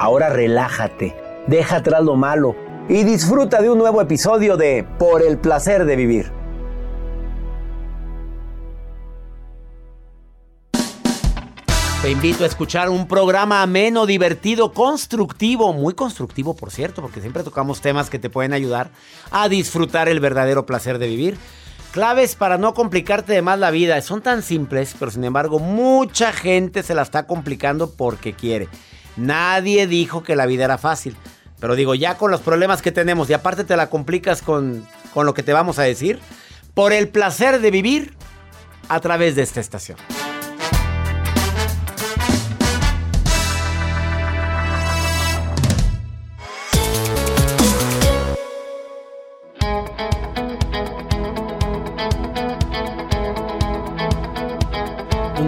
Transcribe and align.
Ahora 0.00 0.28
relájate, 0.28 1.16
deja 1.48 1.78
atrás 1.78 2.04
lo 2.04 2.14
malo 2.14 2.54
y 2.88 3.02
disfruta 3.02 3.60
de 3.60 3.68
un 3.68 3.78
nuevo 3.78 4.00
episodio 4.00 4.56
de 4.56 4.86
Por 4.96 5.22
el 5.22 5.38
placer 5.38 5.86
de 5.86 5.96
vivir. 5.96 6.30
Te 12.00 12.12
invito 12.12 12.44
a 12.44 12.46
escuchar 12.46 12.90
un 12.90 13.08
programa 13.08 13.60
ameno, 13.60 14.06
divertido, 14.06 14.72
constructivo, 14.72 15.72
muy 15.72 15.94
constructivo 15.94 16.54
por 16.54 16.70
cierto, 16.70 17.02
porque 17.02 17.20
siempre 17.20 17.42
tocamos 17.42 17.80
temas 17.80 18.08
que 18.08 18.20
te 18.20 18.30
pueden 18.30 18.52
ayudar 18.52 18.90
a 19.32 19.48
disfrutar 19.48 20.08
el 20.08 20.20
verdadero 20.20 20.64
placer 20.64 21.00
de 21.00 21.08
vivir. 21.08 21.36
Claves 21.90 22.36
para 22.36 22.56
no 22.56 22.72
complicarte 22.72 23.32
de 23.32 23.42
más 23.42 23.58
la 23.58 23.72
vida. 23.72 24.00
Son 24.02 24.22
tan 24.22 24.44
simples, 24.44 24.94
pero 24.96 25.10
sin 25.10 25.24
embargo 25.24 25.58
mucha 25.58 26.32
gente 26.32 26.84
se 26.84 26.94
la 26.94 27.02
está 27.02 27.26
complicando 27.26 27.90
porque 27.96 28.32
quiere. 28.32 28.68
Nadie 29.18 29.86
dijo 29.86 30.22
que 30.22 30.36
la 30.36 30.46
vida 30.46 30.64
era 30.64 30.78
fácil. 30.78 31.16
Pero 31.60 31.74
digo, 31.74 31.94
ya 31.94 32.16
con 32.16 32.30
los 32.30 32.40
problemas 32.40 32.82
que 32.82 32.92
tenemos 32.92 33.28
y 33.28 33.32
aparte 33.32 33.64
te 33.64 33.76
la 33.76 33.90
complicas 33.90 34.42
con, 34.42 34.86
con 35.12 35.26
lo 35.26 35.34
que 35.34 35.42
te 35.42 35.52
vamos 35.52 35.78
a 35.78 35.82
decir, 35.82 36.20
por 36.72 36.92
el 36.92 37.08
placer 37.08 37.60
de 37.60 37.70
vivir 37.70 38.14
a 38.88 39.00
través 39.00 39.34
de 39.34 39.42
esta 39.42 39.60
estación. 39.60 39.98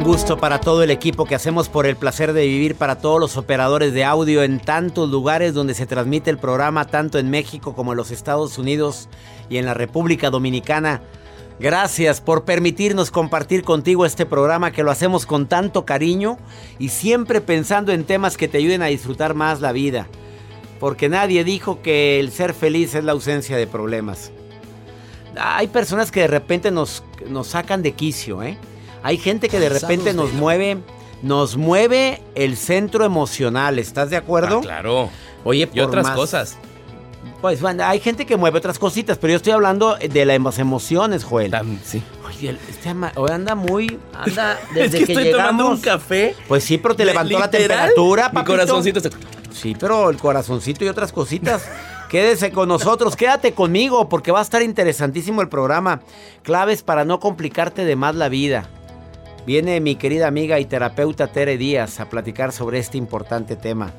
Un 0.00 0.06
gusto 0.06 0.38
para 0.38 0.62
todo 0.62 0.82
el 0.82 0.90
equipo 0.90 1.26
que 1.26 1.34
hacemos 1.34 1.68
por 1.68 1.84
el 1.84 1.94
placer 1.94 2.32
de 2.32 2.46
vivir, 2.46 2.74
para 2.74 2.96
todos 2.96 3.20
los 3.20 3.36
operadores 3.36 3.92
de 3.92 4.02
audio 4.02 4.42
en 4.42 4.58
tantos 4.58 5.10
lugares 5.10 5.52
donde 5.52 5.74
se 5.74 5.84
transmite 5.84 6.30
el 6.30 6.38
programa, 6.38 6.86
tanto 6.86 7.18
en 7.18 7.28
México 7.28 7.74
como 7.74 7.92
en 7.92 7.98
los 7.98 8.10
Estados 8.10 8.56
Unidos 8.56 9.10
y 9.50 9.58
en 9.58 9.66
la 9.66 9.74
República 9.74 10.30
Dominicana. 10.30 11.02
Gracias 11.58 12.22
por 12.22 12.46
permitirnos 12.46 13.10
compartir 13.10 13.62
contigo 13.62 14.06
este 14.06 14.24
programa 14.24 14.70
que 14.70 14.82
lo 14.82 14.90
hacemos 14.90 15.26
con 15.26 15.46
tanto 15.46 15.84
cariño 15.84 16.38
y 16.78 16.88
siempre 16.88 17.42
pensando 17.42 17.92
en 17.92 18.04
temas 18.04 18.38
que 18.38 18.48
te 18.48 18.56
ayuden 18.56 18.80
a 18.80 18.86
disfrutar 18.86 19.34
más 19.34 19.60
la 19.60 19.72
vida. 19.72 20.06
Porque 20.78 21.10
nadie 21.10 21.44
dijo 21.44 21.82
que 21.82 22.18
el 22.20 22.32
ser 22.32 22.54
feliz 22.54 22.94
es 22.94 23.04
la 23.04 23.12
ausencia 23.12 23.58
de 23.58 23.66
problemas. 23.66 24.32
Hay 25.36 25.68
personas 25.68 26.10
que 26.10 26.20
de 26.20 26.28
repente 26.28 26.70
nos, 26.70 27.04
nos 27.28 27.48
sacan 27.48 27.82
de 27.82 27.92
quicio, 27.92 28.42
¿eh? 28.42 28.56
Hay 29.02 29.16
gente 29.18 29.48
que 29.48 29.58
de 29.60 29.68
repente 29.68 30.12
nos 30.14 30.32
mueve, 30.32 30.78
nos 31.22 31.56
mueve 31.56 32.22
el 32.34 32.56
centro 32.56 33.04
emocional, 33.04 33.78
¿estás 33.78 34.10
de 34.10 34.16
acuerdo? 34.16 34.58
Ah, 34.58 34.62
claro. 34.62 35.10
Oye, 35.44 35.68
y 35.72 35.80
otras 35.80 36.10
cosas. 36.10 36.56
Pues 37.40 37.62
bueno, 37.62 37.84
hay 37.84 38.00
gente 38.00 38.26
que 38.26 38.36
mueve 38.36 38.58
otras 38.58 38.78
cositas, 38.78 39.16
pero 39.16 39.30
yo 39.32 39.36
estoy 39.38 39.52
hablando 39.52 39.96
de 39.96 40.24
las 40.26 40.58
emociones, 40.58 41.24
Joel. 41.24 41.54
sí. 41.82 42.02
Oye, 42.26 42.56
este 42.68 42.94
hoy 43.16 43.30
anda 43.30 43.54
muy, 43.54 43.98
anda 44.14 44.58
desde 44.74 44.98
es 45.00 45.04
que, 45.06 45.12
estoy 45.12 45.24
llegamos. 45.24 45.46
tomando 45.50 45.68
un 45.74 45.80
café. 45.80 46.34
Pues 46.48 46.64
sí, 46.64 46.76
pero 46.78 46.94
te 46.94 47.04
Le- 47.04 47.12
levantó 47.12 47.38
la 47.38 47.50
temperatura, 47.50 48.28
Mi 48.28 48.34
papito. 48.34 48.52
corazoncito 48.52 49.00
se... 49.00 49.10
Sí, 49.52 49.74
pero 49.78 50.10
el 50.10 50.16
corazoncito 50.18 50.84
y 50.84 50.88
otras 50.88 51.12
cositas. 51.12 51.64
Quédese 52.10 52.50
con 52.50 52.68
nosotros, 52.68 53.14
quédate 53.14 53.52
conmigo 53.52 54.08
porque 54.08 54.32
va 54.32 54.40
a 54.40 54.42
estar 54.42 54.62
interesantísimo 54.62 55.42
el 55.42 55.48
programa. 55.48 56.00
Claves 56.42 56.82
para 56.82 57.04
no 57.04 57.20
complicarte 57.20 57.84
de 57.84 57.94
más 57.96 58.16
la 58.16 58.28
vida. 58.28 58.68
Viene 59.46 59.80
mi 59.80 59.96
querida 59.96 60.26
amiga 60.26 60.60
y 60.60 60.66
terapeuta 60.66 61.28
Tere 61.28 61.56
Díaz 61.56 61.98
a 62.00 62.08
platicar 62.08 62.52
sobre 62.52 62.78
este 62.78 62.98
importante 62.98 63.56
tema. 63.56 63.92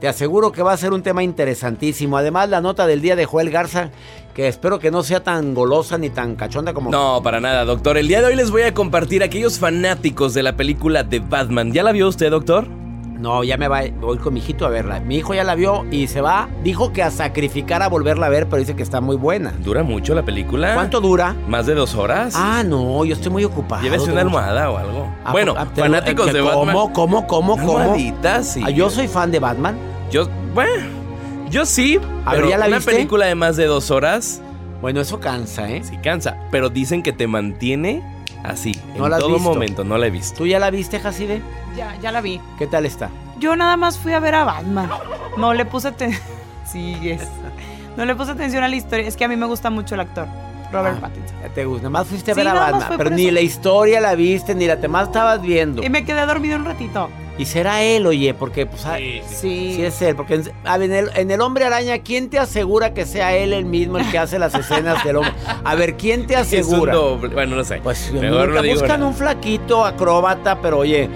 Te 0.00 0.08
aseguro 0.08 0.52
que 0.52 0.62
va 0.62 0.72
a 0.72 0.76
ser 0.76 0.92
un 0.92 1.02
tema 1.02 1.22
interesantísimo. 1.22 2.16
Además, 2.16 2.48
la 2.48 2.60
nota 2.60 2.86
del 2.86 3.00
día 3.00 3.16
de 3.16 3.24
Joel 3.24 3.50
Garza, 3.50 3.90
que 4.34 4.48
espero 4.48 4.78
que 4.78 4.90
no 4.90 5.02
sea 5.02 5.22
tan 5.22 5.54
golosa 5.54 5.98
ni 5.98 6.10
tan 6.10 6.36
cachonda 6.36 6.74
como... 6.74 6.90
No, 6.90 7.20
para 7.22 7.40
nada, 7.40 7.64
doctor. 7.64 7.96
El 7.96 8.08
día 8.08 8.20
de 8.20 8.26
hoy 8.28 8.36
les 8.36 8.50
voy 8.50 8.62
a 8.62 8.74
compartir 8.74 9.22
aquellos 9.22 9.58
fanáticos 9.58 10.34
de 10.34 10.42
la 10.42 10.56
película 10.56 11.02
de 11.02 11.20
Batman. 11.20 11.72
¿Ya 11.72 11.82
la 11.82 11.92
vio 11.92 12.08
usted, 12.08 12.30
doctor? 12.30 12.66
No, 13.18 13.44
ya 13.44 13.56
me 13.56 13.68
va, 13.68 13.82
voy 14.00 14.18
con 14.18 14.34
mi 14.34 14.40
hijito 14.40 14.66
a 14.66 14.68
verla. 14.68 15.00
Mi 15.00 15.16
hijo 15.16 15.34
ya 15.34 15.44
la 15.44 15.54
vio 15.54 15.84
y 15.90 16.08
se 16.08 16.20
va. 16.20 16.48
Dijo 16.62 16.92
que 16.92 17.02
a 17.02 17.10
sacrificar 17.10 17.82
a 17.82 17.88
volverla 17.88 18.26
a 18.26 18.28
ver, 18.28 18.46
pero 18.48 18.58
dice 18.58 18.74
que 18.76 18.82
está 18.82 19.00
muy 19.00 19.16
buena. 19.16 19.52
¿Dura 19.62 19.82
mucho 19.82 20.14
la 20.14 20.24
película? 20.24 20.74
¿Cuánto 20.74 21.00
dura? 21.00 21.34
¿Más 21.48 21.66
de 21.66 21.74
dos 21.74 21.94
horas? 21.94 22.34
Ah, 22.36 22.62
no, 22.66 23.04
yo 23.04 23.14
estoy 23.14 23.30
muy 23.30 23.44
ocupado. 23.44 23.82
Llévese 23.82 24.10
una 24.10 24.22
almohada 24.22 24.70
o 24.70 24.76
algo. 24.76 25.08
Ah, 25.24 25.32
bueno, 25.32 25.54
ah, 25.56 25.66
fanáticos 25.74 26.26
que 26.26 26.32
de 26.32 26.40
¿Cómo, 26.40 26.58
Batman. 26.66 26.74
cómo, 26.92 27.26
cómo, 27.26 27.26
cómo? 27.56 27.78
almohadita, 27.78 28.42
sí. 28.42 28.62
Ah, 28.64 28.70
Yo 28.70 28.90
soy 28.90 29.06
fan 29.08 29.30
de 29.30 29.38
Batman. 29.38 29.76
Yo, 30.10 30.28
bueno, 30.52 30.70
yo 31.50 31.64
sí, 31.64 31.98
A 32.24 32.32
ver, 32.32 32.40
pero 32.40 32.48
¿ya 32.50 32.58
la 32.58 32.66
una 32.66 32.76
viste? 32.76 32.92
película 32.92 33.26
de 33.26 33.34
más 33.36 33.56
de 33.56 33.66
dos 33.66 33.90
horas 33.90 34.42
Bueno, 34.82 35.00
eso 35.00 35.20
cansa, 35.20 35.70
¿eh? 35.70 35.82
sí 35.84 35.96
cansa, 36.02 36.36
pero 36.50 36.68
dicen 36.68 37.02
que 37.02 37.12
te 37.12 37.26
mantiene 37.26 38.02
así, 38.42 38.72
¿No 38.96 39.04
en 39.04 39.10
la 39.10 39.16
has 39.16 39.22
todo 39.22 39.34
visto? 39.34 39.48
momento, 39.50 39.84
no 39.84 39.98
la 39.98 40.06
he 40.06 40.10
visto. 40.10 40.38
¿Tú 40.38 40.46
ya 40.46 40.58
la 40.58 40.70
viste, 40.70 40.98
Jasibe? 41.00 41.42
Ya, 41.76 41.96
ya 42.00 42.12
la 42.12 42.20
vi. 42.20 42.40
¿Qué 42.58 42.66
tal 42.66 42.86
está? 42.86 43.10
Yo 43.38 43.56
nada 43.56 43.76
más 43.76 43.98
fui 43.98 44.12
a 44.12 44.20
ver 44.20 44.34
a 44.36 44.44
Batman. 44.44 44.88
No 45.36 45.54
le 45.54 45.64
puse 45.64 45.88
atención. 45.88 46.22
Sí, 46.66 46.96
es. 47.10 47.28
No 47.96 48.04
le 48.06 48.16
puse 48.16 48.30
atención 48.32 48.64
a 48.64 48.68
la 48.68 48.74
historia. 48.74 49.06
Es 49.06 49.16
que 49.16 49.24
a 49.24 49.28
mí 49.28 49.36
me 49.36 49.46
gusta 49.46 49.68
mucho 49.70 49.94
el 49.94 50.00
actor, 50.00 50.26
Robert 50.72 50.96
Ah, 50.98 51.00
Pattinson. 51.02 51.36
ya 51.42 51.48
te 51.50 51.64
gusta. 51.66 51.90
Más 51.90 52.06
fuiste 52.06 52.30
a 52.32 52.34
Sí, 52.34 52.40
ver 52.40 52.48
a 52.48 52.54
nada 52.54 52.70
Batman. 52.72 52.98
Pero 52.98 53.10
ni 53.10 53.26
eso. 53.26 53.34
la 53.34 53.40
historia 53.42 54.00
la 54.00 54.14
viste, 54.14 54.54
ni 54.54 54.66
la 54.66 54.80
tema 54.80 55.02
estabas 55.02 55.42
viendo. 55.42 55.82
Y 55.84 55.90
me 55.90 56.04
quedé 56.04 56.24
dormido 56.26 56.56
un 56.56 56.64
ratito. 56.64 57.10
Y 57.36 57.46
será 57.46 57.82
él, 57.82 58.06
oye, 58.06 58.32
porque 58.32 58.64
pues 58.64 58.86
ah, 58.86 58.96
Sí, 58.96 59.20
sí, 59.28 59.72
sí. 59.74 59.82
es 59.84 60.00
él, 60.02 60.14
porque 60.14 60.34
en, 60.34 60.52
a 60.64 60.78
ver, 60.78 60.90
en 60.90 60.96
el, 60.96 61.10
en 61.16 61.30
el 61.32 61.40
hombre 61.40 61.64
araña, 61.64 61.98
¿quién 61.98 62.30
te 62.30 62.38
asegura 62.38 62.94
que 62.94 63.06
sea 63.06 63.34
él 63.36 63.52
el 63.52 63.64
mismo 63.64 63.98
el 63.98 64.08
que 64.10 64.18
hace 64.18 64.38
las 64.38 64.54
escenas 64.54 65.02
del 65.02 65.16
hombre? 65.16 65.32
A 65.64 65.74
ver, 65.74 65.96
¿quién 65.96 66.26
te 66.28 66.34
Es 66.34 66.40
un 66.52 66.58
asegura? 66.60 66.94
doble. 66.94 67.34
Bueno, 67.34 67.56
no 67.56 67.64
sé. 67.64 67.80
Pues 67.82 68.12
Mejor 68.12 68.46
nunca 68.48 68.54
no 68.54 68.62
digo 68.62 68.74
buscan 68.80 69.00
nada. 69.00 69.10
un 69.10 69.16
flaquito 69.16 69.84
acróbata, 69.84 70.60
pero 70.62 70.78
oye, 70.78 71.08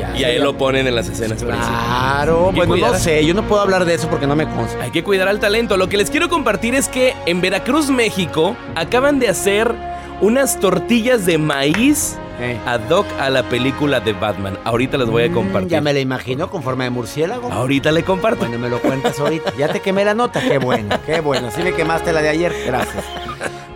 ya 0.00 0.16
Y 0.18 0.24
a 0.24 0.30
él 0.30 0.42
lo 0.42 0.58
ponen 0.58 0.88
en 0.88 0.94
las 0.96 1.08
escenas. 1.08 1.40
Claro, 1.40 2.50
bueno, 2.52 2.74
no 2.76 2.80
cuidar- 2.82 2.98
sé, 2.98 3.24
yo 3.24 3.34
no 3.34 3.44
puedo 3.46 3.62
hablar 3.62 3.84
de 3.84 3.94
eso 3.94 4.08
porque 4.08 4.26
no 4.26 4.34
me 4.34 4.46
consta. 4.48 4.82
Hay 4.82 4.90
que 4.90 5.04
cuidar 5.04 5.28
al 5.28 5.38
talento. 5.38 5.76
Lo 5.76 5.88
que 5.88 5.96
les 5.96 6.10
quiero 6.10 6.28
compartir 6.28 6.74
es 6.74 6.88
que 6.88 7.14
en 7.26 7.40
Veracruz, 7.40 7.90
México, 7.90 8.56
acaban 8.74 9.20
de 9.20 9.28
hacer 9.28 9.72
unas 10.20 10.58
tortillas 10.58 11.26
de 11.26 11.38
maíz 11.38 12.16
Eh. 12.40 12.58
ad 12.66 12.88
hoc 12.90 13.06
a 13.18 13.28
la 13.30 13.42
película 13.42 14.00
de 14.00 14.12
Batman. 14.14 14.58
Ahorita 14.64 14.96
las 14.98 15.08
voy 15.10 15.24
a 15.24 15.28
Mm, 15.28 15.34
compartir. 15.34 15.68
Ya 15.70 15.80
me 15.80 15.92
la 15.92 16.00
imagino 16.00 16.48
con 16.50 16.62
forma 16.62 16.84
de 16.84 16.90
murciélago. 16.90 17.52
Ahorita 17.52 17.92
le 17.92 18.02
comparto. 18.02 18.40
Bueno, 18.40 18.58
me 18.58 18.68
lo 18.68 18.80
cuentas 18.80 19.18
ahorita. 19.20 19.52
Ya 19.58 19.68
te 19.68 19.80
quemé 19.80 20.04
la 20.04 20.14
nota. 20.14 20.40
Qué 20.40 20.58
bueno, 20.58 20.96
qué 21.06 21.20
bueno. 21.20 21.48
Así 21.48 21.62
me 21.62 21.72
quemaste 21.74 22.12
la 22.12 22.22
de 22.22 22.30
ayer. 22.30 22.54
Gracias. 22.66 23.04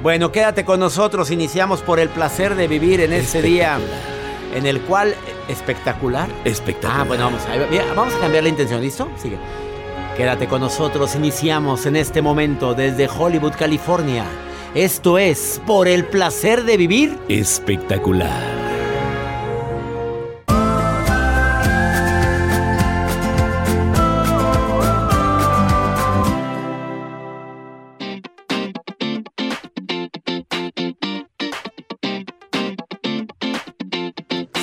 Bueno, 0.02 0.32
quédate 0.32 0.64
con 0.64 0.80
nosotros. 0.80 1.30
Iniciamos 1.30 1.82
por 1.82 1.98
el 2.00 2.08
placer 2.08 2.54
de 2.56 2.66
vivir 2.68 3.00
en 3.00 3.12
este 3.12 3.42
día 3.42 3.78
en 4.54 4.66
el 4.66 4.80
cual 4.82 5.14
espectacular. 5.48 6.28
Espectacular. 6.44 7.00
Ah, 7.00 7.04
bueno, 7.04 7.24
vamos 7.24 7.42
a, 7.46 7.70
mira, 7.70 7.84
vamos 7.94 8.14
a 8.14 8.18
cambiar 8.20 8.42
la 8.44 8.48
intención. 8.50 8.80
¿Listo? 8.80 9.08
Sigue. 9.16 9.36
Quédate 10.16 10.46
con 10.46 10.60
nosotros. 10.60 11.14
Iniciamos 11.16 11.86
en 11.86 11.96
este 11.96 12.22
momento 12.22 12.72
desde 12.74 13.08
Hollywood, 13.08 13.52
California. 13.58 14.24
Esto 14.74 15.18
es 15.18 15.60
por 15.68 15.86
el 15.86 16.04
placer 16.04 16.64
de 16.64 16.76
vivir. 16.76 17.16
Espectacular. 17.28 18.42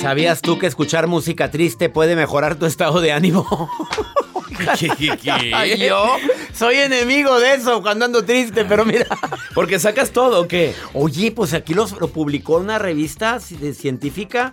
¿Sabías 0.02 0.42
tú 0.42 0.58
que 0.58 0.66
escuchar 0.66 1.06
música 1.06 1.50
triste 1.50 1.88
puede 1.88 2.16
mejorar 2.16 2.56
tu 2.56 2.66
estado 2.66 3.00
de 3.00 3.12
ánimo? 3.12 3.70
¿Qué, 4.78 4.88
qué, 4.88 5.16
qué? 5.16 5.30
Ay, 5.54 5.78
Yo 5.78 6.16
soy 6.54 6.76
enemigo 6.76 7.38
de 7.40 7.54
eso 7.54 7.82
cuando 7.82 8.04
ando 8.04 8.24
triste, 8.24 8.64
pero 8.64 8.84
mira. 8.84 9.06
Porque 9.54 9.78
sacas 9.78 10.10
todo, 10.10 10.42
¿o 10.42 10.48
qué? 10.48 10.74
Oye, 10.94 11.30
pues 11.32 11.54
aquí 11.54 11.74
los- 11.74 11.98
lo 12.00 12.08
publicó 12.08 12.56
una 12.58 12.78
revista 12.78 13.38
científica 13.40 14.52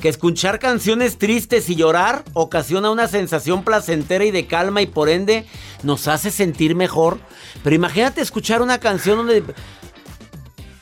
que 0.00 0.08
escuchar 0.10 0.58
canciones 0.58 1.16
tristes 1.16 1.70
y 1.70 1.74
llorar 1.76 2.22
ocasiona 2.34 2.90
una 2.90 3.08
sensación 3.08 3.64
placentera 3.64 4.24
y 4.26 4.30
de 4.30 4.46
calma 4.46 4.82
y 4.82 4.86
por 4.86 5.08
ende 5.08 5.46
nos 5.82 6.06
hace 6.08 6.30
sentir 6.30 6.74
mejor. 6.74 7.18
Pero 7.64 7.74
imagínate 7.76 8.20
escuchar 8.20 8.60
una 8.60 8.78
canción 8.78 9.16
donde 9.18 9.42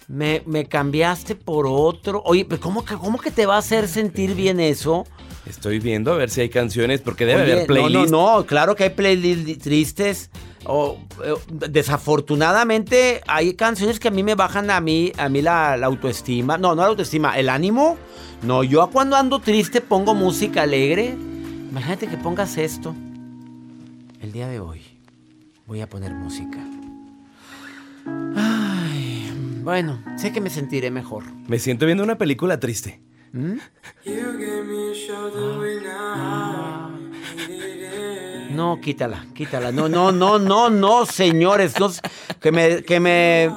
me, 0.08 0.42
me 0.46 0.66
cambiaste 0.66 1.34
por 1.36 1.66
otro. 1.68 2.22
Oye, 2.24 2.44
pero 2.44 2.60
¿cómo 2.60 2.84
que, 2.84 2.94
¿cómo 2.96 3.18
que 3.18 3.30
te 3.30 3.46
va 3.46 3.54
a 3.56 3.58
hacer 3.58 3.88
sentir 3.88 4.34
bien 4.34 4.60
eso? 4.60 5.06
Estoy 5.46 5.78
viendo 5.78 6.12
a 6.12 6.16
ver 6.16 6.30
si 6.30 6.40
hay 6.40 6.48
canciones, 6.48 7.00
porque 7.00 7.26
debe 7.26 7.42
Oye, 7.42 7.52
haber 7.52 7.66
playlists. 7.66 8.10
No, 8.10 8.18
no, 8.32 8.36
no, 8.38 8.46
claro 8.46 8.74
que 8.74 8.84
hay 8.84 8.90
playlists 8.90 9.58
tristes. 9.62 10.30
O, 10.66 10.98
eh, 11.24 11.34
desafortunadamente 11.68 13.20
hay 13.26 13.54
canciones 13.54 14.00
que 14.00 14.08
a 14.08 14.10
mí 14.10 14.22
me 14.22 14.34
bajan 14.34 14.70
a 14.70 14.80
mí, 14.80 15.12
a 15.18 15.28
mí 15.28 15.42
la, 15.42 15.76
la 15.76 15.86
autoestima. 15.86 16.58
No, 16.58 16.74
no 16.74 16.82
la 16.82 16.88
autoestima, 16.88 17.38
el 17.38 17.48
ánimo. 17.48 17.96
No, 18.42 18.62
yo 18.62 18.88
cuando 18.90 19.16
ando 19.16 19.40
triste 19.40 19.80
pongo 19.80 20.14
música 20.14 20.62
alegre. 20.62 21.16
Imagínate 21.70 22.06
que 22.06 22.16
pongas 22.16 22.56
esto. 22.56 22.94
El 24.20 24.32
día 24.32 24.48
de 24.48 24.60
hoy 24.60 24.80
voy 25.66 25.80
a 25.80 25.88
poner 25.88 26.12
música. 26.12 26.58
Ay, 28.36 29.30
bueno, 29.62 30.02
sé 30.16 30.32
que 30.32 30.40
me 30.40 30.50
sentiré 30.50 30.90
mejor. 30.90 31.24
Me 31.48 31.58
siento 31.58 31.86
viendo 31.86 32.04
una 32.04 32.16
película 32.16 32.60
triste. 32.60 33.00
¿Mm? 33.32 33.54
No, 38.54 38.80
quítala, 38.80 39.26
quítala. 39.34 39.72
No, 39.72 39.88
no, 39.88 40.12
no, 40.12 40.38
no, 40.38 40.70
no, 40.70 41.06
señores. 41.06 41.78
no, 41.78 41.90
que 42.40 42.52
me, 42.52 42.82
que 42.82 43.00
me, 43.00 43.50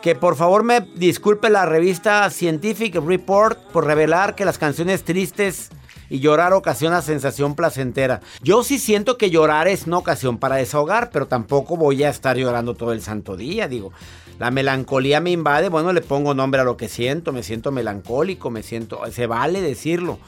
que 0.00 0.14
por 0.14 0.36
favor 0.36 0.64
me 0.64 0.80
disculpe 0.80 1.50
la 1.50 1.66
revista 1.66 2.28
Scientific 2.30 2.94
Report 2.96 3.58
por 3.72 3.86
revelar 3.86 4.34
que 4.34 4.44
las 4.44 4.58
canciones 4.58 5.04
tristes 5.04 5.70
y 6.08 6.20
llorar 6.20 6.52
ocasiona 6.52 7.00
sensación 7.02 7.54
placentera. 7.54 8.20
Yo 8.42 8.62
sí 8.64 8.78
siento 8.78 9.16
que 9.16 9.30
llorar 9.30 9.68
es 9.68 9.86
una 9.86 9.98
ocasión 9.98 10.38
para 10.38 10.56
desahogar, 10.56 11.10
pero 11.10 11.26
tampoco 11.26 11.76
voy 11.76 12.02
a 12.02 12.10
estar 12.10 12.36
llorando 12.36 12.74
todo 12.74 12.92
el 12.92 13.00
santo 13.00 13.36
día, 13.36 13.68
digo. 13.68 13.92
La 14.42 14.50
melancolía 14.50 15.20
me 15.20 15.30
invade, 15.30 15.68
bueno, 15.68 15.92
le 15.92 16.00
pongo 16.00 16.34
nombre 16.34 16.60
a 16.60 16.64
lo 16.64 16.76
que 16.76 16.88
siento, 16.88 17.32
me 17.32 17.44
siento 17.44 17.70
melancólico, 17.70 18.50
me 18.50 18.64
siento, 18.64 19.00
se 19.12 19.28
vale 19.28 19.60
decirlo, 19.60 20.18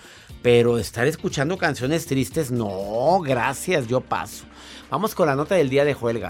pero 0.41 0.79
estar 0.79 1.09
escuchando 1.09 1.59
canciones 1.59 2.07
tristes, 2.07 2.53
no, 2.53 3.19
gracias, 3.23 3.89
yo 3.89 4.03
paso. 4.03 4.45
Vamos 4.91 5.15
con 5.15 5.27
la 5.27 5.35
nota 5.35 5.55
del 5.55 5.71
día 5.71 5.85
de 5.85 5.95
Joel. 5.95 6.23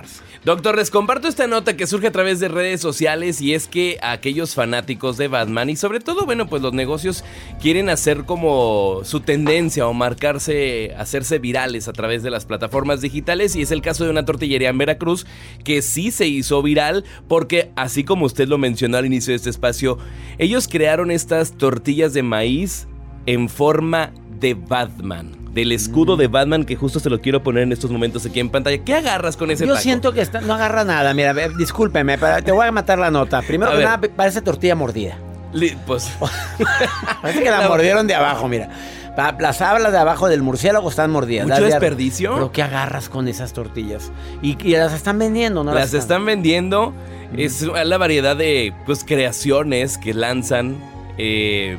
Doctor, 0.44 0.76
les 0.76 0.90
comparto 0.90 1.28
esta 1.28 1.46
nota 1.46 1.76
que 1.76 1.86
surge 1.86 2.06
a 2.06 2.12
través 2.12 2.40
de 2.40 2.48
redes 2.48 2.80
sociales 2.80 3.40
y 3.40 3.52
es 3.52 3.68
que 3.68 3.98
aquellos 4.00 4.54
fanáticos 4.54 5.16
de 5.16 5.28
Batman 5.28 5.68
y 5.70 5.76
sobre 5.76 6.00
todo, 6.00 6.24
bueno, 6.24 6.46
pues 6.46 6.62
los 6.62 6.72
negocios 6.72 7.24
quieren 7.60 7.90
hacer 7.90 8.24
como 8.24 9.00
su 9.04 9.20
tendencia 9.20 9.86
o 9.86 9.92
marcarse, 9.92 10.94
hacerse 10.96 11.38
virales 11.38 11.88
a 11.88 11.92
través 11.92 12.22
de 12.22 12.30
las 12.30 12.46
plataformas 12.46 13.00
digitales 13.00 13.54
y 13.56 13.62
es 13.62 13.70
el 13.70 13.82
caso 13.82 14.04
de 14.04 14.10
una 14.10 14.24
tortillería 14.24 14.70
en 14.70 14.78
Veracruz 14.78 15.26
que 15.64 15.82
sí 15.82 16.10
se 16.10 16.26
hizo 16.26 16.62
viral 16.62 17.04
porque 17.28 17.70
así 17.76 18.04
como 18.04 18.24
usted 18.24 18.48
lo 18.48 18.56
mencionó 18.56 18.96
al 18.96 19.06
inicio 19.06 19.32
de 19.32 19.36
este 19.36 19.50
espacio, 19.50 19.98
ellos 20.38 20.68
crearon 20.68 21.10
estas 21.10 21.58
tortillas 21.58 22.14
de 22.14 22.22
maíz 22.22 22.86
en 23.26 23.48
forma 23.48 24.12
de 24.40 24.54
Batman. 24.54 25.43
Del 25.54 25.70
escudo 25.72 26.16
de 26.16 26.26
Batman 26.26 26.64
que 26.64 26.74
justo 26.76 26.98
se 27.00 27.08
lo 27.08 27.20
quiero 27.20 27.42
poner 27.42 27.62
en 27.62 27.72
estos 27.72 27.90
momentos 27.90 28.26
aquí 28.26 28.40
en 28.40 28.50
pantalla. 28.50 28.78
¿Qué 28.84 28.92
agarras 28.94 29.36
con 29.36 29.50
ese 29.52 29.64
Yo 29.66 29.72
taco? 29.74 29.82
siento 29.82 30.12
que 30.12 30.20
está- 30.20 30.40
no 30.40 30.52
agarra 30.54 30.82
nada, 30.84 31.14
mira, 31.14 31.32
discúlpeme, 31.56 32.18
pero 32.18 32.42
te 32.42 32.50
voy 32.52 32.66
a 32.66 32.72
matar 32.72 32.98
la 32.98 33.10
nota. 33.12 33.40
Primero 33.42 33.70
A 33.70 33.74
que 33.74 33.78
ver. 33.78 33.86
nada, 33.86 34.00
parece 34.16 34.42
tortilla 34.42 34.74
mordida. 34.74 35.16
Li- 35.52 35.76
Pues 35.86 36.10
Parece 37.22 37.42
que 37.42 37.50
la 37.50 37.60
La- 37.60 37.68
mordieron 37.68 38.06
de 38.08 38.14
abajo, 38.16 38.48
mira. 38.48 38.68
Pa- 39.16 39.36
Las 39.38 39.60
hablas 39.62 39.92
de 39.92 39.98
abajo 39.98 40.28
del 40.28 40.42
murciélago 40.42 40.90
están 40.90 41.12
mordidas. 41.12 41.46
¿Mucho 41.46 41.60
Las 41.60 41.68
de 41.68 41.74
ar- 41.76 41.80
desperdicio? 41.80 42.34
Pero 42.34 42.50
¿qué 42.50 42.62
agarras 42.62 43.08
con 43.08 43.28
esas 43.28 43.52
tortillas? 43.52 44.10
Y, 44.42 44.56
y 44.66 44.72
las 44.72 44.92
están 44.92 45.20
vendiendo, 45.20 45.62
¿no? 45.62 45.72
las 45.72 45.94
están 45.94 46.24
vendiendo. 46.26 46.90
Mm. 47.32 47.38
Es 47.38 47.62
la 47.62 47.96
variedad 47.96 48.34
de 48.36 48.72
pues, 48.86 49.04
creaciones 49.04 49.98
que 49.98 50.14
lanzan. 50.14 50.76
eh, 51.16 51.78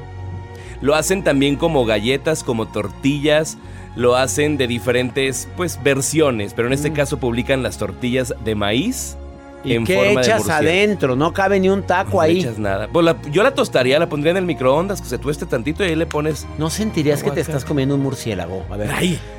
lo 0.86 0.96
hacen 0.96 1.24
también 1.24 1.56
como 1.56 1.84
galletas, 1.86 2.44
como 2.44 2.68
tortillas. 2.68 3.58
Lo 3.96 4.16
hacen 4.18 4.58
de 4.58 4.68
diferentes 4.68 5.48
pues 5.58 5.82
versiones. 5.82 6.54
Pero 6.54 6.68
en 6.68 6.74
este 6.74 6.92
caso 6.94 7.18
publican 7.18 7.64
las 7.64 7.78
tortillas 7.78 8.34
de 8.44 8.54
maíz. 8.56 9.18
Mm. 9.64 9.68
¿Y 9.68 9.74
en 9.74 9.84
qué 9.86 9.96
forma 9.96 10.22
echas 10.22 10.48
adentro? 10.48 11.16
No 11.16 11.34
cabe 11.34 11.60
ni 11.60 11.70
un 11.70 11.82
taco 11.82 12.18
No 12.18 12.22
ahí. 12.22 12.42
echas 12.42 12.60
nada. 12.60 12.88
Pues 12.92 13.04
la- 13.04 13.16
yo 13.32 13.42
la 13.42 13.56
tostaría, 13.56 13.98
la 13.98 14.08
pondría 14.08 14.30
en 14.32 14.38
el 14.38 14.46
microondas, 14.46 15.02
que 15.02 15.08
se 15.08 15.18
tueste 15.18 15.48
tantito 15.48 15.84
y 15.84 15.88
ahí 15.88 15.96
le 15.96 16.06
pones. 16.06 16.46
¿No 16.60 16.70
sentirías 16.70 17.24
que 17.24 17.32
te 17.32 17.42
estás 17.42 17.66
comiendo 17.66 17.96
un 17.96 18.02
murciélago? 18.02 18.64
A 18.70 18.78
ver. 18.78 18.92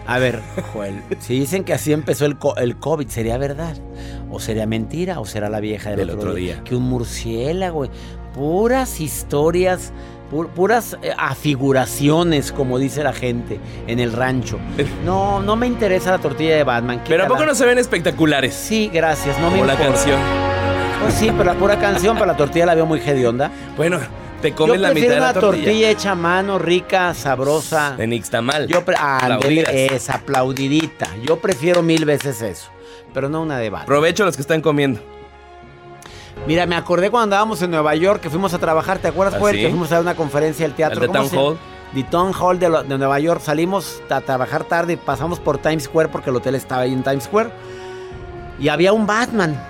A 0.07 0.19
ver, 0.19 0.41
Joel. 0.73 1.01
Si 1.21 1.39
dicen 1.39 1.63
que 1.63 1.75
así 1.75 1.93
empezó 1.93 2.25
el, 2.27 2.39
co- 2.39 2.57
el 2.57 2.77
COVID, 2.77 3.07
¿sería 3.09 3.39
verdad? 3.39 3.77
¿O 4.31 4.41
sería 4.41 4.67
mentira? 4.67 5.21
¿O 5.21 5.27
será 5.27 5.49
la 5.49 5.61
vieja 5.61 5.91
del, 5.91 5.99
Del 5.99 6.11
otro 6.11 6.35
día. 6.35 6.61
Que 6.65 6.75
un 6.75 6.83
murciélago. 6.85 7.87
Puras 8.35 9.01
historias, 9.01 9.93
pu- 10.31 10.49
puras 10.49 10.97
eh, 11.03 11.13
afiguraciones, 11.17 12.53
como 12.53 12.79
dice 12.79 13.03
la 13.03 13.13
gente 13.13 13.59
en 13.87 13.99
el 14.01 14.13
rancho. 14.13 14.59
No, 15.05 15.41
no 15.43 15.57
me 15.57 15.67
interesa 15.67 16.11
la 16.13 16.19
tortilla 16.19 16.57
de 16.57 16.65
Batman. 16.65 17.03
Pero 17.07 17.25
¿a 17.25 17.27
poco 17.27 17.45
no 17.45 17.55
se 17.55 17.65
ven 17.67 17.79
espectaculares? 17.79 18.55
Sí, 18.55 18.91
gracias. 18.93 19.39
No 19.39 19.47
me 19.51 19.55
como 19.59 19.65
la 19.67 19.73
importa. 19.75 19.93
canción. 19.95 20.21
Pues 21.03 21.15
sí, 21.15 21.27
pero 21.31 21.45
la 21.45 21.55
pura 21.55 21.79
canción 21.79 22.15
para 22.19 22.33
la 22.33 22.37
tortilla 22.37 22.67
la 22.67 22.75
veo 22.75 22.87
muy 22.87 23.01
hedionda. 23.01 23.51
Bueno, 23.77 23.99
te 24.43 24.51
Yo 24.51 24.57
comes 24.57 24.81
la 24.81 24.93
mitad 24.93 25.09
de 25.09 25.21
la 25.21 25.31
una 25.31 25.33
tortilla. 25.35 25.65
tortilla 25.65 25.91
hecha 25.91 26.11
a 26.13 26.15
mano, 26.15 26.59
rica, 26.59 27.15
sabrosa. 27.15 27.95
De 27.97 28.07
nixtamal. 28.07 28.67
Yo 28.67 28.79
Aplaudidas. 28.79 29.73
esa 29.73 30.15
aplaudidita. 30.15 31.09
Yo 31.23 31.39
prefiero 31.39 31.83
mil 31.83 32.05
veces 32.05 32.43
eso, 32.43 32.71
pero 33.15 33.29
no 33.29 33.43
una 33.43 33.59
de 33.59 33.71
Batman. 33.71 33.87
Provecho 33.87 34.23
a 34.25 34.27
los 34.27 34.37
que 34.37 34.43
están 34.43 34.61
comiendo. 34.61 35.01
Mira, 36.47 36.65
me 36.67 36.77
acordé 36.77 37.11
cuando 37.11 37.25
andábamos 37.25 37.61
en 37.63 37.71
Nueva 37.73 37.95
York 37.97 38.21
que 38.21 38.31
fuimos 38.31 38.55
a 38.55 38.59
trabajar, 38.59 38.99
¿te 38.99 39.09
acuerdas, 39.09 39.35
¿Ah, 39.43 39.51
sí? 39.51 39.61
Que 39.63 39.69
fuimos 39.69 39.91
a 39.93 40.01
una 40.01 40.15
conferencia 40.15 40.65
al 40.65 40.75
teatro. 40.75 41.01
Al 41.01 41.01
de 41.01 41.07
¿cómo 41.19 41.29
Town 41.29 41.39
Hall. 41.39 41.59
The 41.95 42.03
Town 42.05 42.33
Hall 42.39 42.59
de, 42.59 42.69
lo- 42.69 42.83
de 42.85 42.99
Nueva 42.99 43.19
York. 43.19 43.41
Salimos 43.41 44.01
a 44.11 44.21
trabajar 44.21 44.65
tarde 44.65 44.93
y 44.93 44.97
pasamos 44.97 45.41
por 45.41 45.59
Times 45.59 45.85
Square 45.85 46.09
porque 46.11 46.31
el 46.31 46.37
hotel 46.37 46.55
estaba 46.55 46.83
ahí 46.83 46.93
en 46.93 47.03
Times 47.03 47.25
Square. 47.25 47.51
Y 48.61 48.69
había 48.69 48.93
un 48.93 49.07
Batman. 49.07 49.61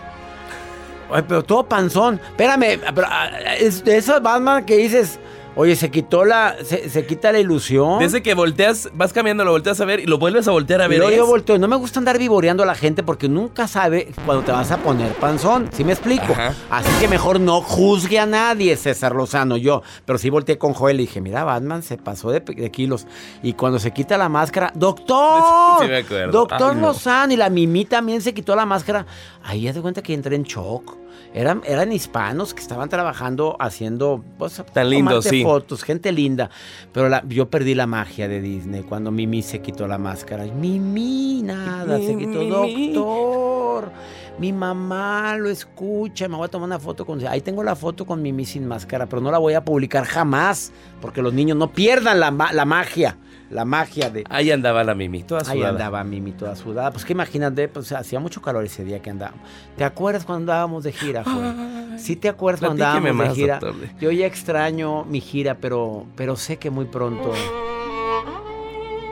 Ay, 1.10 1.24
pero 1.26 1.42
todo 1.44 1.66
panzón. 1.66 2.20
Espérame, 2.30 2.80
pero, 2.94 3.06
ah, 3.10 3.30
es 3.58 3.82
de 3.84 3.96
esos 3.96 4.20
Batman 4.22 4.64
que 4.64 4.76
dices, 4.76 5.18
Oye, 5.58 5.74
se 5.74 5.90
quitó 5.90 6.26
la. 6.26 6.54
Se, 6.62 6.90
se 6.90 7.06
quita 7.06 7.32
la 7.32 7.38
ilusión. 7.38 7.98
Desde 7.98 8.22
que 8.22 8.34
volteas, 8.34 8.90
vas 8.92 9.14
cambiando, 9.14 9.42
lo 9.42 9.52
volteas 9.52 9.80
a 9.80 9.86
ver 9.86 10.00
y 10.00 10.04
lo 10.04 10.18
vuelves 10.18 10.46
a 10.48 10.50
voltear 10.50 10.82
a 10.82 10.86
ver. 10.88 11.02
¿es? 11.02 11.16
yo 11.16 11.26
volteo. 11.26 11.56
No 11.56 11.66
me 11.66 11.76
gusta 11.76 11.98
andar 11.98 12.18
vivoreando 12.18 12.62
a 12.62 12.66
la 12.66 12.74
gente 12.74 13.02
porque 13.02 13.26
nunca 13.26 13.66
sabe 13.66 14.12
cuando 14.26 14.44
te 14.44 14.52
vas 14.52 14.70
a 14.70 14.76
poner 14.76 15.14
panzón. 15.14 15.70
¿Sí 15.72 15.82
me 15.82 15.92
explico? 15.92 16.32
Ajá. 16.34 16.54
Así 16.68 16.90
que 17.00 17.08
mejor 17.08 17.40
no 17.40 17.62
juzgue 17.62 18.18
a 18.18 18.26
nadie, 18.26 18.76
César 18.76 19.14
Lozano. 19.14 19.56
Yo. 19.56 19.82
Pero 20.04 20.18
sí 20.18 20.28
volteé 20.28 20.58
con 20.58 20.74
Joel 20.74 21.00
y 21.00 21.06
dije, 21.06 21.22
mira, 21.22 21.42
Batman 21.44 21.82
se 21.82 21.96
pasó 21.96 22.30
de, 22.30 22.40
de 22.40 22.70
kilos. 22.70 23.06
Y 23.42 23.54
cuando 23.54 23.78
se 23.78 23.92
quita 23.92 24.18
la 24.18 24.28
máscara, 24.28 24.70
¡Doctor! 24.74 25.80
Sí 25.80 25.88
me 25.88 25.98
acuerdo. 25.98 26.32
Doctor 26.32 26.72
Ay, 26.74 26.80
no. 26.80 26.88
Lozano. 26.88 27.32
Y 27.32 27.36
la 27.36 27.48
Mimi 27.48 27.86
también 27.86 28.20
se 28.20 28.34
quitó 28.34 28.54
la 28.54 28.66
máscara. 28.66 29.06
Ahí 29.42 29.62
ya 29.62 29.72
de 29.72 29.80
cuenta 29.80 30.02
que 30.02 30.12
entré 30.12 30.36
en 30.36 30.42
shock. 30.42 31.05
Eran, 31.34 31.62
eran 31.66 31.92
hispanos 31.92 32.54
que 32.54 32.60
estaban 32.60 32.88
trabajando 32.88 33.56
haciendo 33.60 34.24
pues, 34.38 34.62
Tan 34.72 34.90
tomarte 34.90 35.28
sí. 35.28 35.42
fotos, 35.42 35.82
gente 35.82 36.12
linda. 36.12 36.50
Pero 36.92 37.08
la- 37.08 37.22
yo 37.28 37.50
perdí 37.50 37.74
la 37.74 37.86
magia 37.86 38.26
de 38.28 38.40
Disney 38.40 38.82
cuando 38.82 39.10
Mimi 39.10 39.42
se 39.42 39.60
quitó 39.60 39.86
la 39.86 39.98
máscara. 39.98 40.44
Mimi, 40.44 41.42
nada, 41.42 41.98
se 41.98 42.16
quitó. 42.16 42.42
Doctor, 42.44 43.90
mi 44.38 44.52
mamá 44.52 45.36
lo 45.36 45.48
escucha, 45.50 46.28
me 46.28 46.36
voy 46.36 46.46
a 46.46 46.48
tomar 46.48 46.66
una 46.66 46.78
foto 46.78 47.04
con... 47.04 47.24
Ahí 47.26 47.40
tengo 47.40 47.62
la 47.62 47.76
foto 47.76 48.04
con 48.06 48.22
Mimi 48.22 48.44
sin 48.44 48.66
máscara, 48.66 49.06
pero 49.06 49.20
no 49.22 49.30
la 49.30 49.38
voy 49.38 49.54
a 49.54 49.64
publicar 49.64 50.04
jamás, 50.04 50.72
porque 51.00 51.22
los 51.22 51.32
niños 51.32 51.56
no 51.56 51.72
pierdan 51.72 52.20
la, 52.20 52.30
la 52.30 52.64
magia, 52.64 53.16
la 53.50 53.64
magia 53.64 54.10
de... 54.10 54.24
Ahí 54.28 54.50
andaba 54.50 54.82
la 54.84 54.94
Mimi, 54.94 55.22
toda 55.22 55.40
Ahí 55.42 55.58
sudada. 55.58 55.70
andaba 55.70 56.04
Mimi 56.04 56.32
toda 56.32 56.56
sudada. 56.56 56.90
Pues 56.90 57.04
que 57.04 57.12
imagínate, 57.12 57.68
pues 57.68 57.92
hacía 57.92 58.20
mucho 58.20 58.42
calor 58.42 58.64
ese 58.64 58.84
día 58.84 59.00
que 59.00 59.10
andábamos. 59.10 59.40
¿Te 59.76 59.84
acuerdas 59.84 60.24
cuando 60.24 60.52
andábamos 60.52 60.84
de 60.84 60.92
gira, 60.92 61.22
Joel? 61.24 61.98
Sí 61.98 62.16
te 62.16 62.28
acuerdas 62.28 62.60
cuando 62.60 62.84
andábamos 62.84 63.28
de 63.28 63.34
gira. 63.34 63.60
Yo 64.00 64.10
ya 64.10 64.26
extraño 64.26 65.04
mi 65.04 65.20
gira, 65.20 65.56
pero, 65.58 66.06
pero 66.16 66.36
sé 66.36 66.58
que 66.58 66.70
muy 66.70 66.86
pronto. 66.86 67.32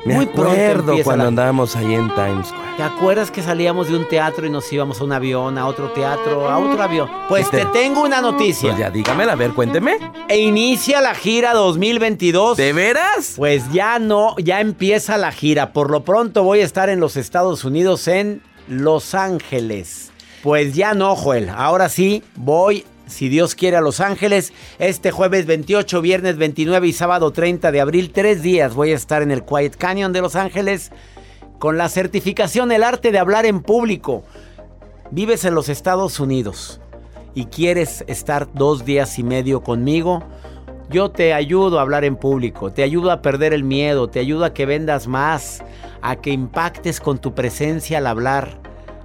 Me 0.04 0.14
muy 0.16 0.24
acuerdo 0.26 0.94
cuando 1.02 1.24
la- 1.24 1.28
andábamos 1.28 1.76
ahí 1.76 1.94
en 1.94 2.08
Times 2.14 2.48
Square. 2.48 2.76
¿Te 2.76 2.82
acuerdas 2.82 3.30
que 3.30 3.42
salíamos 3.42 3.88
de 3.88 3.96
un 3.96 4.06
teatro 4.08 4.46
y 4.46 4.50
nos 4.50 4.70
íbamos 4.72 5.00
a 5.00 5.04
un 5.04 5.12
avión, 5.12 5.56
a 5.56 5.66
otro 5.66 5.90
teatro, 5.92 6.48
a 6.50 6.58
otro 6.58 6.82
avión? 6.82 7.08
Pues 7.28 7.48
¿Qué 7.48 7.58
te 7.58 7.64
te- 7.66 7.72
tengo 7.72 8.02
una 8.02 8.20
noticia. 8.20 8.70
Pues 8.70 8.78
ya, 8.80 8.90
dígamela, 8.90 9.32
a 9.32 9.36
ver, 9.36 9.52
cuénteme. 9.52 9.96
E 10.28 10.38
inicia 10.38 11.00
la 11.00 11.14
gira 11.14 11.54
2022. 11.54 12.56
¿De 12.56 12.72
veras? 12.72 13.34
Pues 13.36 13.70
ya 13.72 13.98
no, 13.98 14.34
ya 14.38 14.60
empieza 14.60 15.16
la 15.16 15.32
gira. 15.32 15.72
Por 15.72 15.90
lo 15.90 16.04
pronto 16.04 16.42
voy 16.42 16.60
a 16.60 16.64
estar 16.64 16.88
en 16.90 17.00
los 17.00 17.16
Estados 17.16 17.64
Unidos, 17.64 18.06
en 18.08 18.42
Los 18.68 19.14
Ángeles. 19.14 20.10
Pues 20.42 20.74
ya 20.74 20.92
no, 20.94 21.16
Joel. 21.16 21.48
Ahora 21.48 21.88
sí, 21.88 22.22
voy, 22.36 22.84
si 23.06 23.28
Dios 23.28 23.54
quiere, 23.54 23.76
a 23.76 23.80
Los 23.80 24.00
Ángeles. 24.00 24.52
Este 24.78 25.10
jueves 25.10 25.46
28, 25.46 26.00
viernes 26.00 26.36
29 26.36 26.86
y 26.86 26.92
sábado 26.92 27.32
30 27.32 27.72
de 27.72 27.80
abril. 27.80 28.10
Tres 28.12 28.42
días 28.42 28.74
voy 28.74 28.92
a 28.92 28.96
estar 28.96 29.22
en 29.22 29.30
el 29.30 29.44
Quiet 29.44 29.76
Canyon 29.76 30.12
de 30.12 30.20
Los 30.20 30.36
Ángeles 30.36 30.90
con 31.58 31.78
la 31.78 31.88
certificación 31.88 32.72
El 32.72 32.82
arte 32.82 33.12
de 33.12 33.18
hablar 33.18 33.46
en 33.46 33.62
público. 33.62 34.24
Vives 35.10 35.44
en 35.44 35.54
los 35.54 35.68
Estados 35.68 36.20
Unidos 36.20 36.80
y 37.34 37.46
quieres 37.46 38.04
estar 38.06 38.52
dos 38.52 38.84
días 38.84 39.18
y 39.18 39.24
medio 39.24 39.62
conmigo, 39.62 40.22
yo 40.90 41.10
te 41.10 41.34
ayudo 41.34 41.78
a 41.78 41.82
hablar 41.82 42.04
en 42.04 42.16
público, 42.16 42.72
te 42.72 42.82
ayudo 42.82 43.10
a 43.10 43.22
perder 43.22 43.52
el 43.52 43.64
miedo, 43.64 44.08
te 44.08 44.20
ayudo 44.20 44.44
a 44.44 44.54
que 44.54 44.66
vendas 44.66 45.08
más, 45.08 45.64
a 46.02 46.16
que 46.16 46.30
impactes 46.30 47.00
con 47.00 47.18
tu 47.18 47.34
presencia 47.34 47.98
al 47.98 48.06
hablar. 48.06 48.58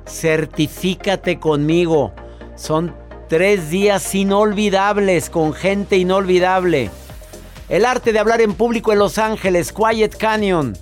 Certifícate 0.06 1.40
conmigo. 1.40 2.12
Son 2.56 2.94
tres 3.30 3.70
días 3.70 4.16
inolvidables 4.16 5.30
con 5.30 5.54
gente 5.54 5.98
inolvidable. 5.98 6.90
El 7.70 7.86
arte 7.86 8.12
de 8.12 8.18
hablar 8.18 8.42
en 8.42 8.56
público 8.56 8.92
en 8.92 8.98
Los 8.98 9.20
Ángeles, 9.20 9.72
Quiet 9.72 10.18
Canyon. 10.18 10.76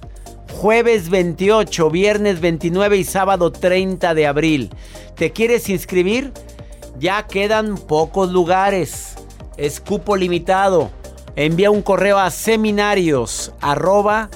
Jueves 0.53 1.09
28, 1.09 1.89
viernes 1.89 2.39
29 2.39 2.97
y 2.97 3.03
sábado 3.03 3.51
30 3.51 4.13
de 4.13 4.27
abril. 4.27 4.73
¿Te 5.15 5.33
quieres 5.33 5.67
inscribir? 5.67 6.31
Ya 6.97 7.27
quedan 7.27 7.77
pocos 7.77 8.31
lugares. 8.31 9.15
Es 9.57 9.81
cupo 9.81 10.15
limitado. 10.15 10.89
Envía 11.35 11.69
un 11.69 11.81
correo 11.81 12.17
a 12.17 12.31
seminarios 12.31 13.51
arroba. 13.59 14.29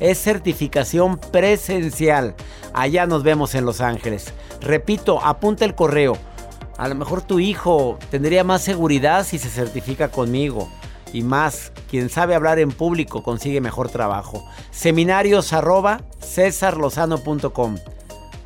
Es 0.00 0.18
certificación 0.18 1.18
presencial. 1.18 2.34
Allá 2.74 3.06
nos 3.06 3.22
vemos 3.22 3.54
en 3.54 3.64
Los 3.64 3.80
Ángeles. 3.80 4.34
Repito, 4.62 5.20
apunta 5.22 5.64
el 5.64 5.74
correo. 5.74 6.16
A 6.78 6.88
lo 6.88 6.94
mejor 6.94 7.22
tu 7.22 7.38
hijo 7.38 7.98
tendría 8.10 8.44
más 8.44 8.62
seguridad 8.62 9.24
si 9.26 9.38
se 9.38 9.48
certifica 9.48 10.08
conmigo. 10.08 10.68
Y 11.12 11.22
más, 11.22 11.72
quien 11.90 12.08
sabe 12.08 12.34
hablar 12.34 12.58
en 12.58 12.72
público 12.72 13.22
consigue 13.22 13.60
mejor 13.60 13.90
trabajo. 13.90 14.44
Seminarios 14.70 15.52
arroba. 15.52 16.00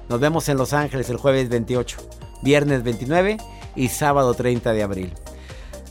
Nos 0.09 0.21
vemos 0.21 0.49
en 0.49 0.57
Los 0.57 0.73
Ángeles 0.73 1.11
el 1.11 1.17
jueves 1.17 1.49
28, 1.49 1.99
viernes 2.43 2.83
29 2.83 3.37
y 3.77 3.89
sábado 3.89 4.35
30 4.35 4.73
de 4.73 4.83
abril. 4.83 5.13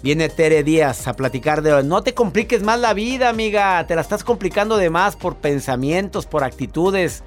Viene 0.04 0.30
Tere 0.30 0.64
Díaz 0.64 1.08
a 1.08 1.16
platicar 1.16 1.62
de... 1.62 1.84
No 1.84 2.04
te 2.04 2.14
compliques 2.14 2.62
más 2.62 2.80
la 2.80 2.94
vida, 2.94 3.30
amiga. 3.30 3.86
Te 3.88 3.96
la 3.96 4.02
estás 4.02 4.24
complicando 4.24 4.78
de 4.78 4.90
más 4.90 5.16
por 5.16 5.38
pensamientos, 5.38 6.26
por 6.26 6.44
actitudes. 6.44 7.24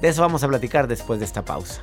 De 0.00 0.08
eso 0.08 0.22
vamos 0.22 0.42
a 0.42 0.48
platicar 0.48 0.88
después 0.88 1.18
de 1.18 1.26
esta 1.26 1.44
pausa. 1.44 1.82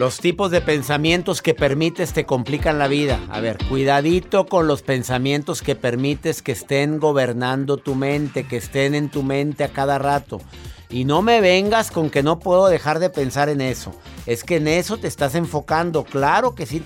Los 0.00 0.16
tipos 0.16 0.50
de 0.50 0.62
pensamientos 0.62 1.42
que 1.42 1.52
permites 1.52 2.14
te 2.14 2.24
complican 2.24 2.78
la 2.78 2.88
vida. 2.88 3.20
A 3.28 3.40
ver, 3.40 3.58
cuidadito 3.68 4.46
con 4.46 4.66
los 4.66 4.80
pensamientos 4.80 5.60
que 5.60 5.76
permites 5.76 6.40
que 6.40 6.52
estén 6.52 6.98
gobernando 6.98 7.76
tu 7.76 7.94
mente, 7.94 8.46
que 8.46 8.56
estén 8.56 8.94
en 8.94 9.10
tu 9.10 9.22
mente 9.22 9.62
a 9.62 9.68
cada 9.68 9.98
rato. 9.98 10.40
Y 10.88 11.04
no 11.04 11.20
me 11.20 11.42
vengas 11.42 11.90
con 11.90 12.08
que 12.08 12.22
no 12.22 12.38
puedo 12.38 12.68
dejar 12.68 12.98
de 12.98 13.10
pensar 13.10 13.50
en 13.50 13.60
eso. 13.60 13.92
Es 14.24 14.42
que 14.42 14.56
en 14.56 14.68
eso 14.68 14.96
te 14.96 15.06
estás 15.06 15.34
enfocando. 15.34 16.04
Claro 16.04 16.54
que 16.54 16.64
sí. 16.64 16.82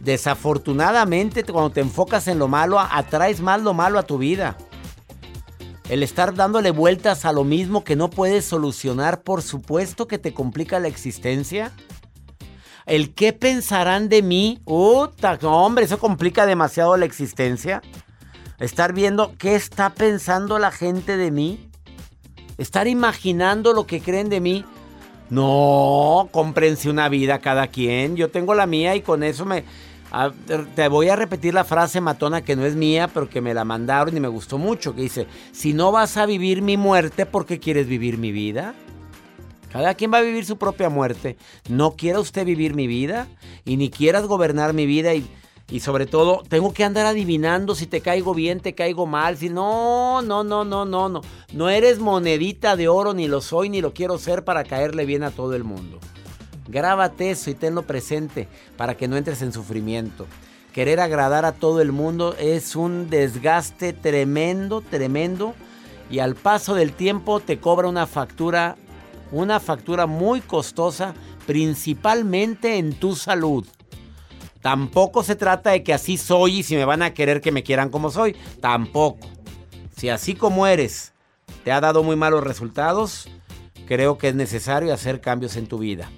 Desafortunadamente, 0.00 1.44
cuando 1.44 1.70
te 1.70 1.80
enfocas 1.80 2.28
en 2.28 2.38
lo 2.38 2.46
malo, 2.46 2.78
atraes 2.78 3.40
más 3.40 3.62
lo 3.62 3.72
malo 3.72 3.98
a 3.98 4.02
tu 4.02 4.18
vida. 4.18 4.58
El 5.88 6.02
estar 6.02 6.34
dándole 6.34 6.72
vueltas 6.72 7.24
a 7.24 7.32
lo 7.32 7.42
mismo 7.42 7.84
que 7.84 7.96
no 7.96 8.10
puedes 8.10 8.44
solucionar, 8.44 9.22
por 9.22 9.40
supuesto 9.40 10.06
que 10.06 10.18
te 10.18 10.34
complica 10.34 10.78
la 10.78 10.88
existencia. 10.88 11.72
El 12.90 13.14
qué 13.14 13.32
pensarán 13.32 14.08
de 14.08 14.20
mí, 14.20 14.58
Uta, 14.64 15.38
hombre, 15.42 15.84
eso 15.84 16.00
complica 16.00 16.44
demasiado 16.44 16.96
la 16.96 17.04
existencia. 17.04 17.82
Estar 18.58 18.92
viendo 18.92 19.32
qué 19.38 19.54
está 19.54 19.90
pensando 19.90 20.58
la 20.58 20.72
gente 20.72 21.16
de 21.16 21.30
mí. 21.30 21.70
Estar 22.58 22.88
imaginando 22.88 23.74
lo 23.74 23.86
que 23.86 24.00
creen 24.00 24.28
de 24.28 24.40
mí. 24.40 24.64
No, 25.30 26.28
cómprense 26.32 26.90
una 26.90 27.08
vida 27.08 27.38
cada 27.38 27.68
quien. 27.68 28.16
Yo 28.16 28.28
tengo 28.28 28.54
la 28.54 28.66
mía 28.66 28.96
y 28.96 29.02
con 29.02 29.22
eso 29.22 29.46
me... 29.46 29.62
te 30.74 30.88
voy 30.88 31.10
a 31.10 31.14
repetir 31.14 31.54
la 31.54 31.62
frase 31.62 32.00
matona 32.00 32.42
que 32.42 32.56
no 32.56 32.66
es 32.66 32.74
mía, 32.74 33.08
pero 33.14 33.30
que 33.30 33.40
me 33.40 33.54
la 33.54 33.64
mandaron 33.64 34.16
y 34.16 34.20
me 34.20 34.26
gustó 34.26 34.58
mucho, 34.58 34.96
que 34.96 35.02
dice, 35.02 35.28
si 35.52 35.74
no 35.74 35.92
vas 35.92 36.16
a 36.16 36.26
vivir 36.26 36.60
mi 36.60 36.76
muerte, 36.76 37.24
¿por 37.24 37.46
qué 37.46 37.60
quieres 37.60 37.86
vivir 37.86 38.18
mi 38.18 38.32
vida? 38.32 38.74
Cada 39.70 39.94
quien 39.94 40.12
va 40.12 40.18
a 40.18 40.22
vivir 40.22 40.44
su 40.44 40.58
propia 40.58 40.88
muerte. 40.88 41.36
No 41.68 41.92
quiera 41.92 42.20
usted 42.20 42.44
vivir 42.44 42.74
mi 42.74 42.86
vida 42.86 43.28
y 43.64 43.76
ni 43.76 43.90
quieras 43.90 44.26
gobernar 44.26 44.72
mi 44.72 44.84
vida 44.84 45.14
y, 45.14 45.24
y 45.70 45.80
sobre 45.80 46.06
todo 46.06 46.42
tengo 46.48 46.72
que 46.72 46.84
andar 46.84 47.06
adivinando 47.06 47.74
si 47.74 47.86
te 47.86 48.00
caigo 48.00 48.34
bien, 48.34 48.60
te 48.60 48.74
caigo 48.74 49.06
mal. 49.06 49.36
Si 49.36 49.48
no, 49.48 50.22
no, 50.22 50.42
no, 50.42 50.64
no, 50.64 50.84
no, 50.84 51.08
no. 51.08 51.20
No 51.52 51.68
eres 51.68 52.00
monedita 52.00 52.74
de 52.76 52.88
oro, 52.88 53.14
ni 53.14 53.28
lo 53.28 53.40
soy, 53.40 53.68
ni 53.68 53.80
lo 53.80 53.94
quiero 53.94 54.18
ser 54.18 54.44
para 54.44 54.64
caerle 54.64 55.06
bien 55.06 55.22
a 55.22 55.30
todo 55.30 55.54
el 55.54 55.62
mundo. 55.62 56.00
Grábate 56.68 57.30
eso 57.30 57.50
y 57.50 57.54
tenlo 57.54 57.82
presente 57.82 58.48
para 58.76 58.96
que 58.96 59.08
no 59.08 59.16
entres 59.16 59.42
en 59.42 59.52
sufrimiento. 59.52 60.26
Querer 60.72 61.00
agradar 61.00 61.44
a 61.44 61.52
todo 61.52 61.80
el 61.80 61.90
mundo 61.90 62.36
es 62.38 62.76
un 62.76 63.10
desgaste 63.10 63.92
tremendo, 63.92 64.80
tremendo. 64.80 65.54
Y 66.10 66.18
al 66.18 66.34
paso 66.34 66.74
del 66.74 66.92
tiempo 66.92 67.40
te 67.40 67.58
cobra 67.58 67.88
una 67.88 68.06
factura 68.06 68.76
una 69.32 69.60
factura 69.60 70.06
muy 70.06 70.40
costosa, 70.40 71.14
principalmente 71.46 72.76
en 72.76 72.92
tu 72.94 73.14
salud. 73.14 73.66
Tampoco 74.60 75.22
se 75.22 75.36
trata 75.36 75.70
de 75.70 75.82
que 75.82 75.94
así 75.94 76.16
soy 76.16 76.58
y 76.58 76.62
si 76.62 76.76
me 76.76 76.84
van 76.84 77.02
a 77.02 77.14
querer 77.14 77.40
que 77.40 77.52
me 77.52 77.62
quieran 77.62 77.88
como 77.88 78.10
soy. 78.10 78.36
Tampoco. 78.60 79.26
Si 79.96 80.08
así 80.08 80.34
como 80.34 80.66
eres 80.66 81.12
te 81.64 81.72
ha 81.72 81.80
dado 81.80 82.02
muy 82.02 82.16
malos 82.16 82.44
resultados, 82.44 83.28
creo 83.86 84.18
que 84.18 84.28
es 84.28 84.34
necesario 84.34 84.92
hacer 84.92 85.20
cambios 85.20 85.56
en 85.56 85.66
tu 85.66 85.78
vida. 85.78 86.10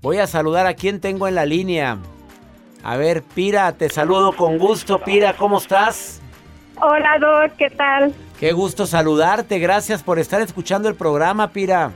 Voy 0.00 0.18
a 0.18 0.26
saludar 0.26 0.66
a 0.66 0.74
quien 0.74 1.00
tengo 1.00 1.28
en 1.28 1.34
la 1.34 1.46
línea. 1.46 1.98
A 2.82 2.96
ver, 2.96 3.22
Pira, 3.22 3.72
te 3.72 3.88
saludo 3.88 4.36
con 4.36 4.58
gusto. 4.58 4.98
Pira, 5.02 5.36
¿cómo 5.36 5.58
estás? 5.58 6.20
Hola, 6.80 7.18
Doc, 7.18 7.56
¿qué 7.56 7.70
tal? 7.70 8.12
Qué 8.38 8.52
gusto 8.52 8.86
saludarte. 8.86 9.58
Gracias 9.58 10.02
por 10.02 10.18
estar 10.18 10.40
escuchando 10.40 10.88
el 10.88 10.94
programa, 10.94 11.50
Pira. 11.50 11.92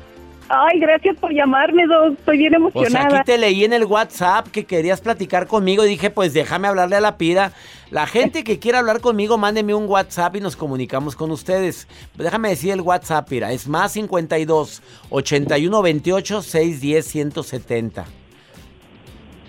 Ay, 0.49 0.81
gracias 0.81 1.17
por 1.19 1.31
llamarme, 1.33 1.87
Doc. 1.87 2.19
Estoy 2.19 2.39
bien 2.39 2.55
emocionada. 2.55 3.09
Pues 3.09 3.21
aquí 3.21 3.27
te 3.27 3.39
leí 3.39 3.65
en 3.65 3.75
el 3.75 3.85
WhatsApp 3.85 4.49
que 4.49 4.65
querías 4.65 5.01
platicar 5.01 5.47
conmigo 5.47 5.85
y 5.85 5.89
dije, 5.89 6.09
pues 6.11 6.33
déjame 6.33 6.69
hablarle 6.69 6.97
a 6.97 7.01
la 7.01 7.19
Pira. 7.19 7.53
La 7.91 8.07
gente 8.07 8.45
que 8.45 8.59
quiera 8.59 8.79
hablar 8.79 9.01
conmigo, 9.01 9.37
mándeme 9.37 9.75
un 9.75 9.87
WhatsApp 9.87 10.37
y 10.37 10.41
nos 10.41 10.57
comunicamos 10.57 11.17
con 11.17 11.31
ustedes. 11.33 11.87
Déjame 12.15 12.49
decir 12.51 12.73
el 12.73 12.81
WhatsApp, 12.81 13.29
Pira. 13.29 13.53
Es 13.53 13.69
más 13.69 13.93
52 13.93 14.83
81 15.11 15.83
28 15.83 16.43
610 16.43 17.07
170. 17.07 18.05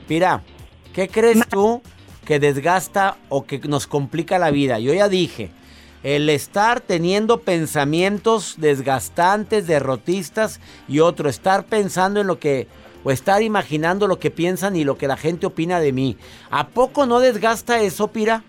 Pira, 0.08 0.42
¿qué 0.94 1.08
crees 1.08 1.48
tú 1.48 1.82
que 2.30 2.40
desgasta 2.40 3.18
o 3.30 3.44
que 3.44 3.58
nos 3.58 3.88
complica 3.88 4.38
la 4.38 4.52
vida? 4.52 4.78
Yo 4.78 4.94
ya 4.94 5.10
dije 5.10 5.50
el 6.04 6.30
estar 6.30 6.80
teniendo 6.80 7.40
pensamientos 7.40 8.54
desgastantes, 8.60 9.66
derrotistas 9.66 10.62
y 10.88 11.00
otro, 11.00 11.28
estar 11.28 11.66
pensando 11.66 12.22
en 12.22 12.28
lo 12.28 12.38
que, 12.38 12.68
o 13.04 13.10
estar 13.10 13.42
imaginando 13.42 14.06
lo 14.06 14.20
que 14.20 14.30
piensan 14.30 14.76
y 14.76 14.84
lo 14.84 14.96
que 14.96 15.08
la 15.08 15.18
gente 15.18 15.48
opina 15.48 15.80
de 15.80 15.92
mí. 15.92 16.18
¿A 16.52 16.68
poco 16.68 17.08
no 17.08 17.20
desgasta 17.20 17.82
eso, 17.82 18.10
Pira? 18.10 18.44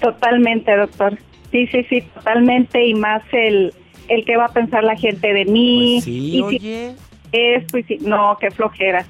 Totalmente, 0.00 0.76
doctor. 0.76 1.16
Sí, 1.52 1.68
sí, 1.68 1.86
sí, 1.88 2.00
totalmente. 2.00 2.84
Y 2.84 2.94
más 2.94 3.22
el, 3.30 3.72
el 4.08 4.24
que 4.24 4.36
va 4.36 4.46
a 4.46 4.52
pensar 4.52 4.82
la 4.82 4.96
gente 4.96 5.32
de 5.32 5.44
mí. 5.44 5.98
Pues 5.98 6.04
sí, 6.04 6.42
oye. 6.42 6.96
esto 7.30 7.78
y 7.78 7.82
sí. 7.84 7.98
No, 8.00 8.36
qué 8.40 8.50
flojera. 8.50 9.06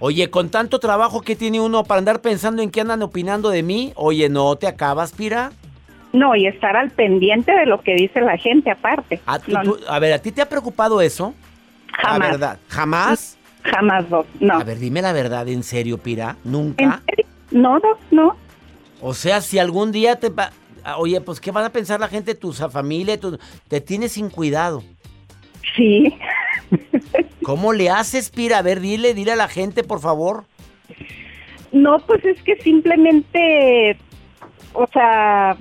Oye, 0.00 0.30
con 0.30 0.48
tanto 0.48 0.78
trabajo 0.78 1.20
que 1.20 1.36
tiene 1.36 1.60
uno 1.60 1.84
para 1.84 1.98
andar 1.98 2.22
pensando 2.22 2.62
en 2.62 2.70
qué 2.70 2.80
andan 2.80 3.02
opinando 3.02 3.50
de 3.50 3.62
mí, 3.62 3.92
oye, 3.96 4.30
¿no 4.30 4.56
te 4.56 4.66
acabas, 4.66 5.12
Pira? 5.12 5.52
No, 6.14 6.34
y 6.34 6.46
estar 6.46 6.74
al 6.74 6.90
pendiente 6.90 7.52
de 7.52 7.66
lo 7.66 7.82
que 7.82 7.94
dice 7.94 8.20
la 8.22 8.38
gente 8.38 8.70
aparte. 8.70 9.20
¿A, 9.26 9.38
a 9.88 9.98
ver, 9.98 10.14
¿a 10.14 10.18
ti 10.18 10.32
te 10.32 10.40
ha 10.40 10.48
preocupado 10.48 11.02
eso? 11.02 11.34
Jamás. 11.92 12.18
La 12.18 12.26
verdad, 12.26 12.58
¿jamás? 12.68 13.38
Jamás, 13.62 14.06
no. 14.40 14.54
A 14.54 14.64
ver, 14.64 14.78
dime 14.78 15.02
la 15.02 15.12
verdad, 15.12 15.46
¿en 15.48 15.62
serio, 15.62 15.98
Pira? 15.98 16.36
¿Nunca? 16.44 16.82
¿En 16.82 16.90
serio? 17.04 17.26
No, 17.50 17.78
no, 17.78 17.98
no. 18.10 18.36
O 19.02 19.12
sea, 19.12 19.42
si 19.42 19.58
algún 19.58 19.92
día 19.92 20.18
te... 20.18 20.32
Oye, 20.96 21.20
pues, 21.20 21.40
¿qué 21.40 21.50
van 21.50 21.64
a 21.64 21.70
pensar 21.70 22.00
la 22.00 22.08
gente, 22.08 22.34
tu 22.34 22.52
familia? 22.54 23.20
Tu, 23.20 23.38
te 23.68 23.82
tienes 23.82 24.12
sin 24.12 24.30
cuidado. 24.30 24.82
Sí. 25.76 26.14
¿Cómo 27.42 27.72
le 27.72 27.90
haces, 27.90 28.30
Pira? 28.30 28.58
A 28.58 28.62
ver, 28.62 28.80
dile, 28.80 29.14
dile 29.14 29.32
a 29.32 29.36
la 29.36 29.48
gente, 29.48 29.82
por 29.82 30.00
favor. 30.00 30.44
No, 31.72 31.98
pues 32.00 32.24
es 32.24 32.42
que 32.42 32.56
simplemente, 32.56 33.96
o 34.72 34.86
sea, 34.88 35.56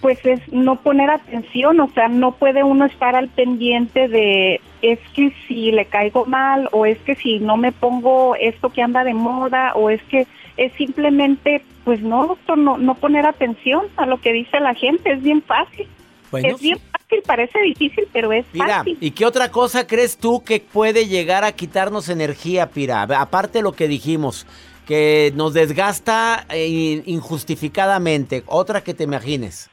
pues 0.00 0.24
es 0.24 0.40
no 0.52 0.76
poner 0.76 1.10
atención, 1.10 1.80
o 1.80 1.90
sea, 1.92 2.08
no 2.08 2.32
puede 2.32 2.62
uno 2.62 2.84
estar 2.86 3.16
al 3.16 3.28
pendiente 3.28 4.08
de 4.08 4.60
es 4.82 4.98
que 5.14 5.32
si 5.46 5.72
le 5.72 5.86
caigo 5.86 6.26
mal 6.26 6.68
o 6.72 6.86
es 6.86 6.98
que 6.98 7.14
si 7.16 7.40
no 7.40 7.56
me 7.56 7.72
pongo 7.72 8.36
esto 8.36 8.70
que 8.70 8.82
anda 8.82 9.04
de 9.04 9.14
moda 9.14 9.72
o 9.74 9.90
es 9.90 10.02
que 10.04 10.26
es 10.56 10.72
simplemente, 10.74 11.62
pues 11.84 12.00
no, 12.00 12.26
doctor, 12.26 12.56
no, 12.56 12.78
no 12.78 12.94
poner 12.94 13.26
atención 13.26 13.86
a 13.96 14.06
lo 14.06 14.20
que 14.20 14.32
dice 14.32 14.60
la 14.60 14.74
gente, 14.74 15.12
es 15.12 15.22
bien 15.22 15.42
fácil. 15.42 15.88
es 16.32 16.60
bien 16.60 16.78
fácil, 17.08 17.22
parece 17.26 17.58
difícil, 17.60 18.08
pero 18.12 18.32
es 18.32 18.46
fácil. 18.46 18.96
¿y 19.00 19.10
qué 19.12 19.24
otra 19.26 19.50
cosa 19.50 19.86
crees 19.86 20.16
tú 20.16 20.42
que 20.42 20.60
puede 20.60 21.06
llegar 21.06 21.44
a 21.44 21.52
quitarnos 21.52 22.08
energía, 22.08 22.70
Pira? 22.70 23.02
Aparte 23.02 23.58
de 23.58 23.62
lo 23.62 23.72
que 23.72 23.88
dijimos, 23.88 24.46
que 24.86 25.32
nos 25.34 25.54
desgasta 25.54 26.46
eh, 26.50 27.02
injustificadamente, 27.06 28.44
otra 28.46 28.82
que 28.82 28.94
te 28.94 29.04
imagines 29.04 29.70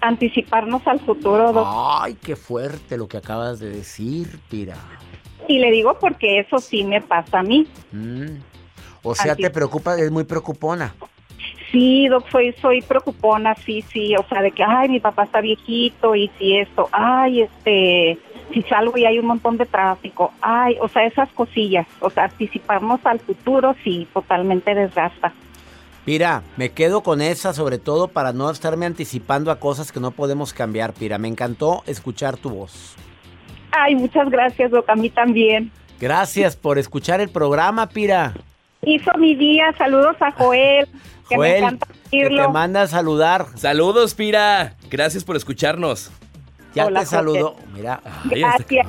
anticiparnos 0.00 0.86
al 0.86 1.00
futuro. 1.00 1.64
Ay, 1.66 2.14
qué 2.14 2.36
fuerte 2.36 2.96
lo 2.96 3.08
que 3.08 3.16
acabas 3.16 3.58
de 3.58 3.70
decir, 3.70 4.38
Pira. 4.48 4.76
Y 5.48 5.58
le 5.58 5.70
digo 5.70 5.98
porque 5.98 6.40
eso 6.40 6.58
sí 6.58 6.84
me 6.84 7.00
pasa 7.00 7.40
a 7.40 7.42
mí. 7.42 7.66
Mm. 7.92 8.38
O 9.02 9.14
sea, 9.14 9.34
te 9.36 9.50
preocupa, 9.50 9.98
es 9.98 10.10
muy 10.10 10.24
preocupona. 10.24 10.94
Sí, 11.70 12.08
Doc, 12.08 12.28
soy, 12.30 12.54
soy 12.60 12.80
preocupona, 12.80 13.54
sí, 13.54 13.82
sí, 13.82 14.16
o 14.16 14.24
sea, 14.28 14.40
de 14.40 14.52
que, 14.52 14.64
ay, 14.64 14.88
mi 14.88 15.00
papá 15.00 15.24
está 15.24 15.40
viejito 15.40 16.14
y 16.14 16.30
si 16.38 16.56
esto, 16.56 16.88
ay, 16.92 17.42
este, 17.42 18.18
si 18.52 18.62
salgo 18.62 18.96
y 18.96 19.04
hay 19.04 19.18
un 19.18 19.26
montón 19.26 19.58
de 19.58 19.66
tráfico, 19.66 20.32
ay, 20.40 20.76
o 20.80 20.88
sea, 20.88 21.04
esas 21.04 21.28
cosillas, 21.32 21.86
o 22.00 22.08
sea, 22.08 22.24
anticiparnos 22.24 23.04
al 23.04 23.20
futuro, 23.20 23.74
sí, 23.84 24.08
totalmente 24.14 24.74
desgasta. 24.74 25.32
Pira, 26.06 26.42
me 26.56 26.70
quedo 26.70 27.02
con 27.02 27.20
esa 27.20 27.52
sobre 27.52 27.76
todo 27.76 28.08
para 28.08 28.32
no 28.32 28.50
estarme 28.50 28.86
anticipando 28.86 29.50
a 29.50 29.60
cosas 29.60 29.92
que 29.92 30.00
no 30.00 30.10
podemos 30.10 30.54
cambiar, 30.54 30.94
Pira. 30.94 31.18
Me 31.18 31.28
encantó 31.28 31.82
escuchar 31.86 32.38
tu 32.38 32.48
voz. 32.48 32.96
Ay, 33.72 33.94
muchas 33.94 34.30
gracias, 34.30 34.70
Doc, 34.70 34.88
a 34.88 34.94
mí 34.94 35.10
también. 35.10 35.70
Gracias 36.00 36.56
por 36.56 36.78
escuchar 36.78 37.20
el 37.20 37.28
programa, 37.28 37.90
Pira. 37.90 38.32
Hizo 38.82 39.12
mi 39.18 39.34
día, 39.34 39.74
saludos 39.76 40.16
a 40.20 40.32
Joel. 40.32 40.88
Que 41.28 41.36
Joel, 41.36 41.52
me 41.52 41.58
encanta 41.58 41.86
que 42.10 42.28
te 42.28 42.48
manda 42.48 42.82
a 42.82 42.86
saludar. 42.86 43.46
Saludos, 43.54 44.14
Pira. 44.14 44.74
Gracias 44.90 45.24
por 45.24 45.36
escucharnos. 45.36 46.10
Ya 46.74 46.86
te 46.88 47.06
saludo. 47.06 47.56
Mira. 47.72 48.00
Gracias. 48.26 48.86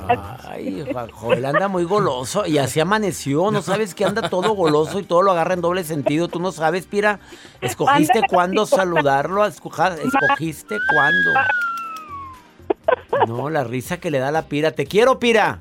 Ay, 0.48 0.84
Joel 1.12 1.44
anda 1.44 1.68
muy 1.68 1.84
goloso 1.84 2.46
y 2.46 2.58
así 2.58 2.78
amaneció. 2.78 3.50
No 3.50 3.62
sabes 3.62 3.94
que 3.94 4.04
anda 4.04 4.28
todo 4.28 4.52
goloso 4.52 5.00
y 5.00 5.02
todo 5.02 5.22
lo 5.22 5.32
agarra 5.32 5.54
en 5.54 5.60
doble 5.60 5.82
sentido. 5.84 6.28
Tú 6.28 6.40
no 6.40 6.52
sabes, 6.52 6.86
Pira. 6.86 7.20
¿Escogiste 7.60 8.22
cuándo 8.28 8.66
saludarlo? 8.66 9.44
¿Escogiste 9.44 10.76
cuándo? 10.92 11.30
No, 13.26 13.50
la 13.50 13.64
risa 13.64 13.98
que 13.98 14.10
le 14.10 14.18
da 14.18 14.30
la 14.30 14.42
Pira. 14.42 14.72
Te 14.72 14.86
quiero, 14.86 15.18
Pira. 15.18 15.60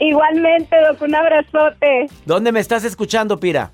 Igualmente, 0.00 0.76
Doc, 0.80 1.00
un 1.02 1.14
abrazote. 1.14 2.08
¿Dónde 2.24 2.50
me 2.50 2.60
estás 2.60 2.84
escuchando, 2.84 3.38
Pira? 3.38 3.72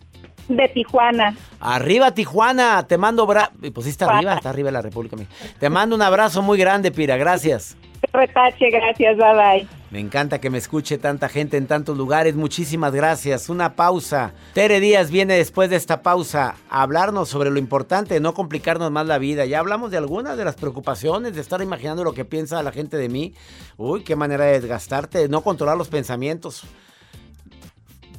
De 0.48 0.68
Tijuana. 0.68 1.36
Arriba, 1.60 2.12
Tijuana. 2.12 2.86
Te 2.86 2.98
mando... 2.98 3.26
Bra 3.26 3.50
pues 3.72 3.84
sí 3.84 3.90
está 3.90 4.06
arriba, 4.06 4.34
está 4.34 4.50
arriba 4.50 4.68
de 4.68 4.72
la 4.72 4.82
República. 4.82 5.16
Te 5.58 5.70
mando 5.70 5.94
un 5.94 6.02
abrazo 6.02 6.42
muy 6.42 6.58
grande, 6.58 6.90
Pira. 6.90 7.16
Gracias. 7.16 7.76
Retache, 8.12 8.70
gracias. 8.70 9.16
Bye, 9.16 9.34
bye. 9.34 9.68
Me 9.90 10.00
encanta 10.00 10.38
que 10.40 10.50
me 10.50 10.58
escuche 10.58 10.98
tanta 10.98 11.28
gente 11.28 11.56
en 11.56 11.66
tantos 11.66 11.96
lugares. 11.96 12.34
Muchísimas 12.34 12.92
gracias. 12.92 13.48
Una 13.48 13.74
pausa. 13.74 14.34
Tere 14.52 14.80
Díaz 14.80 15.10
viene 15.10 15.34
después 15.34 15.70
de 15.70 15.76
esta 15.76 16.02
pausa 16.02 16.56
a 16.68 16.82
hablarnos 16.82 17.28
sobre 17.28 17.50
lo 17.50 17.58
importante 17.58 18.14
de 18.14 18.20
no 18.20 18.34
complicarnos 18.34 18.90
más 18.90 19.06
la 19.06 19.18
vida. 19.18 19.46
Ya 19.46 19.60
hablamos 19.60 19.90
de 19.90 19.96
algunas 19.96 20.36
de 20.36 20.44
las 20.44 20.56
preocupaciones, 20.56 21.34
de 21.34 21.40
estar 21.40 21.62
imaginando 21.62 22.04
lo 22.04 22.12
que 22.12 22.24
piensa 22.24 22.62
la 22.62 22.72
gente 22.72 22.98
de 22.98 23.08
mí. 23.08 23.34
Uy, 23.76 24.02
qué 24.04 24.14
manera 24.14 24.44
de 24.44 24.60
desgastarte, 24.60 25.18
de 25.18 25.28
no 25.28 25.40
controlar 25.40 25.76
los 25.76 25.88
pensamientos. 25.88 26.64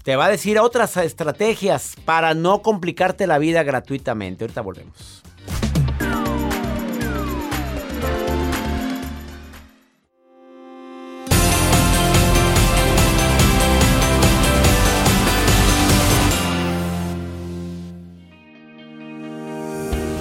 Te 0.04 0.16
va 0.16 0.26
a 0.26 0.30
decir 0.30 0.60
otras 0.60 0.96
estrategias 0.98 1.96
para 2.06 2.34
no 2.34 2.62
complicarte 2.62 3.28
la 3.28 3.38
vida 3.38 3.64
gratuitamente. 3.64 4.46
Ahorita 4.46 4.62
volvemos. 4.62 5.24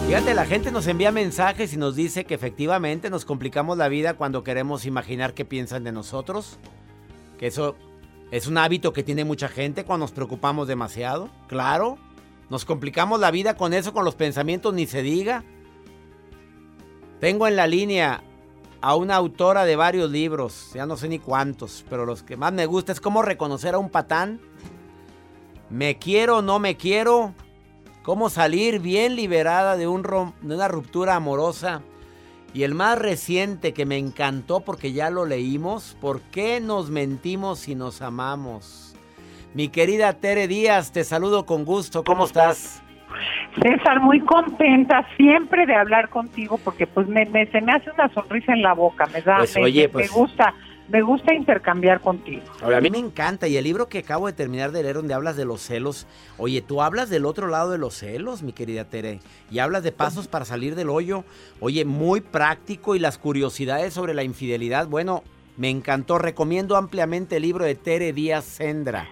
Fíjate, 0.08 0.34
la 0.34 0.46
gente 0.46 0.72
nos 0.72 0.86
envía 0.86 1.12
mensajes 1.12 1.74
y 1.74 1.76
nos 1.76 1.94
dice 1.94 2.24
que 2.24 2.34
efectivamente 2.34 3.10
nos 3.10 3.24
complicamos 3.24 3.76
la 3.76 3.88
vida 3.88 4.14
cuando 4.14 4.42
queremos 4.42 4.86
imaginar 4.86 5.34
qué 5.34 5.44
piensan 5.44 5.84
de 5.84 5.92
nosotros. 5.92 6.58
Que 7.38 7.46
eso 7.46 7.76
es 8.30 8.46
un 8.46 8.58
hábito 8.58 8.92
que 8.92 9.02
tiene 9.02 9.24
mucha 9.24 9.48
gente 9.48 9.84
cuando 9.84 10.04
nos 10.04 10.12
preocupamos 10.12 10.68
demasiado. 10.68 11.30
Claro, 11.46 11.98
nos 12.50 12.64
complicamos 12.64 13.20
la 13.20 13.30
vida 13.30 13.56
con 13.56 13.72
eso, 13.72 13.92
con 13.92 14.04
los 14.04 14.14
pensamientos, 14.14 14.74
ni 14.74 14.86
se 14.86 15.02
diga. 15.02 15.44
Tengo 17.20 17.46
en 17.46 17.56
la 17.56 17.66
línea 17.66 18.22
a 18.80 18.94
una 18.94 19.16
autora 19.16 19.64
de 19.64 19.76
varios 19.76 20.10
libros, 20.10 20.70
ya 20.74 20.86
no 20.86 20.96
sé 20.96 21.08
ni 21.08 21.18
cuántos, 21.18 21.84
pero 21.90 22.06
los 22.06 22.22
que 22.22 22.36
más 22.36 22.52
me 22.52 22.66
gusta 22.66 22.92
es 22.92 23.00
cómo 23.00 23.22
reconocer 23.22 23.74
a 23.74 23.78
un 23.78 23.90
patán. 23.90 24.40
Me 25.68 25.98
quiero, 25.98 26.42
no 26.42 26.58
me 26.58 26.76
quiero 26.76 27.34
cómo 28.02 28.30
salir 28.30 28.78
bien 28.78 29.16
liberada 29.16 29.76
de, 29.76 29.86
un 29.86 30.02
de 30.02 30.54
una 30.54 30.68
ruptura 30.68 31.16
amorosa. 31.16 31.82
Y 32.54 32.62
el 32.62 32.74
más 32.74 32.98
reciente 32.98 33.72
que 33.72 33.86
me 33.86 33.98
encantó 33.98 34.60
porque 34.60 34.92
ya 34.92 35.10
lo 35.10 35.26
leímos, 35.26 35.96
¿por 36.00 36.22
qué 36.22 36.60
nos 36.60 36.90
mentimos 36.90 37.60
si 37.60 37.74
nos 37.74 38.00
amamos? 38.00 38.96
Mi 39.54 39.68
querida 39.68 40.14
Tere 40.14 40.48
Díaz, 40.48 40.92
te 40.92 41.04
saludo 41.04 41.44
con 41.44 41.64
gusto, 41.64 42.04
¿cómo, 42.04 42.24
estás? 42.24 42.82
César, 43.62 44.00
muy 44.00 44.20
contenta 44.20 45.06
siempre 45.16 45.66
de 45.66 45.74
hablar 45.74 46.08
contigo 46.08 46.58
porque 46.62 46.86
pues 46.86 47.06
me, 47.08 47.24
se 47.26 47.60
me 47.60 47.72
hace 47.72 47.90
una 47.90 48.08
sonrisa 48.12 48.52
en 48.52 48.62
la 48.62 48.72
boca, 48.72 49.06
me 49.06 49.20
da, 49.20 49.38
pues, 49.38 49.56
oye, 49.56 49.82
me 49.82 49.88
pues 49.88 50.12
gusta 50.12 50.54
me 50.88 51.02
gusta 51.02 51.34
intercambiar 51.34 52.00
contigo. 52.00 52.42
a 52.62 52.80
mí 52.80 52.90
me 52.90 52.98
encanta. 52.98 53.46
Y 53.46 53.56
el 53.56 53.64
libro 53.64 53.88
que 53.88 53.98
acabo 53.98 54.26
de 54.26 54.32
terminar 54.32 54.72
de 54.72 54.82
leer, 54.82 54.96
donde 54.96 55.14
hablas 55.14 55.36
de 55.36 55.44
los 55.44 55.60
celos. 55.60 56.06
Oye, 56.38 56.62
tú 56.62 56.82
hablas 56.82 57.10
del 57.10 57.26
otro 57.26 57.48
lado 57.48 57.70
de 57.70 57.78
los 57.78 57.94
celos, 57.94 58.42
mi 58.42 58.52
querida 58.52 58.84
Tere. 58.84 59.20
Y 59.50 59.58
hablas 59.58 59.82
de 59.82 59.92
pasos 59.92 60.28
para 60.28 60.44
salir 60.44 60.74
del 60.74 60.90
hoyo. 60.90 61.24
Oye, 61.60 61.84
muy 61.84 62.20
práctico. 62.20 62.96
Y 62.96 62.98
las 62.98 63.18
curiosidades 63.18 63.92
sobre 63.92 64.14
la 64.14 64.22
infidelidad. 64.22 64.88
Bueno, 64.88 65.22
me 65.56 65.68
encantó. 65.68 66.18
Recomiendo 66.18 66.76
ampliamente 66.76 67.36
el 67.36 67.42
libro 67.42 67.64
de 67.64 67.74
Tere 67.74 68.12
Díaz 68.12 68.44
Sendra. 68.44 69.08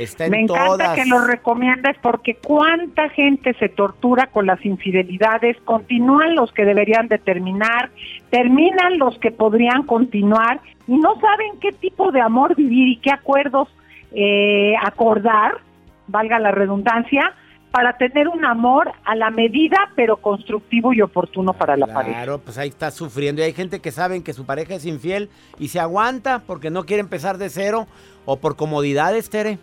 Está 0.00 0.24
en 0.24 0.30
Me 0.30 0.40
encanta 0.40 0.94
que 0.94 1.04
lo 1.04 1.20
recomiendes 1.26 1.96
porque 2.00 2.34
cuánta 2.34 3.10
gente 3.10 3.52
se 3.54 3.68
tortura 3.68 4.28
con 4.28 4.46
las 4.46 4.64
infidelidades, 4.64 5.58
continúan 5.64 6.34
los 6.34 6.50
que 6.52 6.64
deberían 6.64 7.08
de 7.08 7.18
terminar, 7.18 7.90
terminan 8.30 8.98
los 8.98 9.18
que 9.18 9.30
podrían 9.30 9.82
continuar 9.82 10.60
y 10.88 10.96
no 10.96 11.20
saben 11.20 11.60
qué 11.60 11.72
tipo 11.72 12.12
de 12.12 12.22
amor 12.22 12.56
vivir 12.56 12.88
y 12.88 12.96
qué 12.96 13.10
acuerdos 13.10 13.68
eh, 14.12 14.72
acordar, 14.82 15.58
valga 16.06 16.38
la 16.38 16.50
redundancia, 16.50 17.34
para 17.70 17.96
tener 17.96 18.26
un 18.28 18.44
amor 18.44 18.90
a 19.04 19.14
la 19.14 19.30
medida, 19.30 19.76
pero 19.94 20.16
constructivo 20.16 20.92
y 20.92 21.02
oportuno 21.02 21.52
para 21.52 21.76
la 21.76 21.86
pareja. 21.86 22.16
Claro, 22.16 22.38
pues 22.38 22.58
ahí 22.58 22.68
está 22.68 22.90
sufriendo. 22.90 23.42
Y 23.42 23.44
hay 23.44 23.52
gente 23.52 23.80
que 23.80 23.92
saben 23.92 24.22
que 24.22 24.32
su 24.32 24.44
pareja 24.44 24.74
es 24.74 24.84
infiel 24.84 25.30
y 25.58 25.68
se 25.68 25.78
aguanta 25.78 26.42
porque 26.46 26.70
no 26.70 26.84
quiere 26.84 27.00
empezar 27.00 27.38
de 27.38 27.48
cero 27.48 27.86
o 28.24 28.38
por 28.38 28.56
comodidades, 28.56 29.30
Tere. 29.30 29.58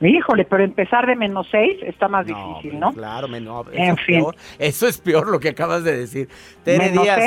Híjole, 0.00 0.44
pero 0.44 0.62
empezar 0.62 1.06
de 1.06 1.16
menos 1.16 1.48
seis 1.50 1.76
está 1.82 2.06
más 2.06 2.24
difícil, 2.24 2.78
¿no? 2.78 2.92
Claro, 2.92 3.26
menos. 3.26 3.66
Eso, 3.72 3.92
es 3.92 4.06
peor, 4.06 4.36
eso 4.58 4.86
es 4.86 4.98
peor 4.98 5.28
lo 5.28 5.40
que 5.40 5.48
acabas 5.48 5.82
de 5.82 5.96
decir. 5.96 6.28
Tere 6.62 6.90
Díaz, 6.90 7.20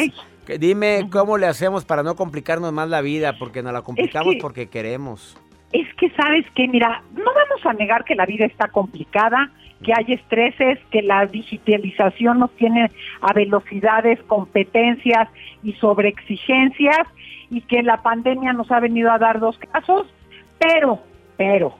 dime 0.59 1.07
cómo 1.11 1.37
le 1.37 1.47
hacemos 1.47 1.83
para 1.83 2.01
no 2.01 2.15
complicarnos 2.15 2.71
más 2.71 2.87
la 2.87 3.01
vida, 3.01 3.37
porque 3.37 3.61
nos 3.61 3.73
la 3.73 3.81
complicamos 3.81 4.35
porque 4.41 4.69
queremos. 4.69 5.37
Es 5.73 5.87
que 5.95 6.09
sabes 6.11 6.45
que, 6.55 6.67
mira, 6.67 7.01
no 7.13 7.25
vamos 7.25 7.65
a 7.65 7.73
negar 7.73 8.03
que 8.03 8.15
la 8.15 8.25
vida 8.25 8.45
está 8.45 8.67
complicada, 8.69 9.51
que 9.83 9.93
hay 9.93 10.13
estreses, 10.13 10.79
que 10.91 11.01
la 11.01 11.25
digitalización 11.25 12.39
nos 12.39 12.51
tiene 12.55 12.89
a 13.21 13.33
velocidades, 13.33 14.19
competencias 14.27 15.29
y 15.63 15.73
sobreexigencias, 15.73 17.07
y 17.49 17.61
que 17.61 17.83
la 17.83 18.01
pandemia 18.01 18.53
nos 18.53 18.71
ha 18.71 18.79
venido 18.79 19.11
a 19.11 19.17
dar 19.17 19.39
dos 19.39 19.57
casos, 19.57 20.07
pero, 20.57 20.99
pero, 21.37 21.75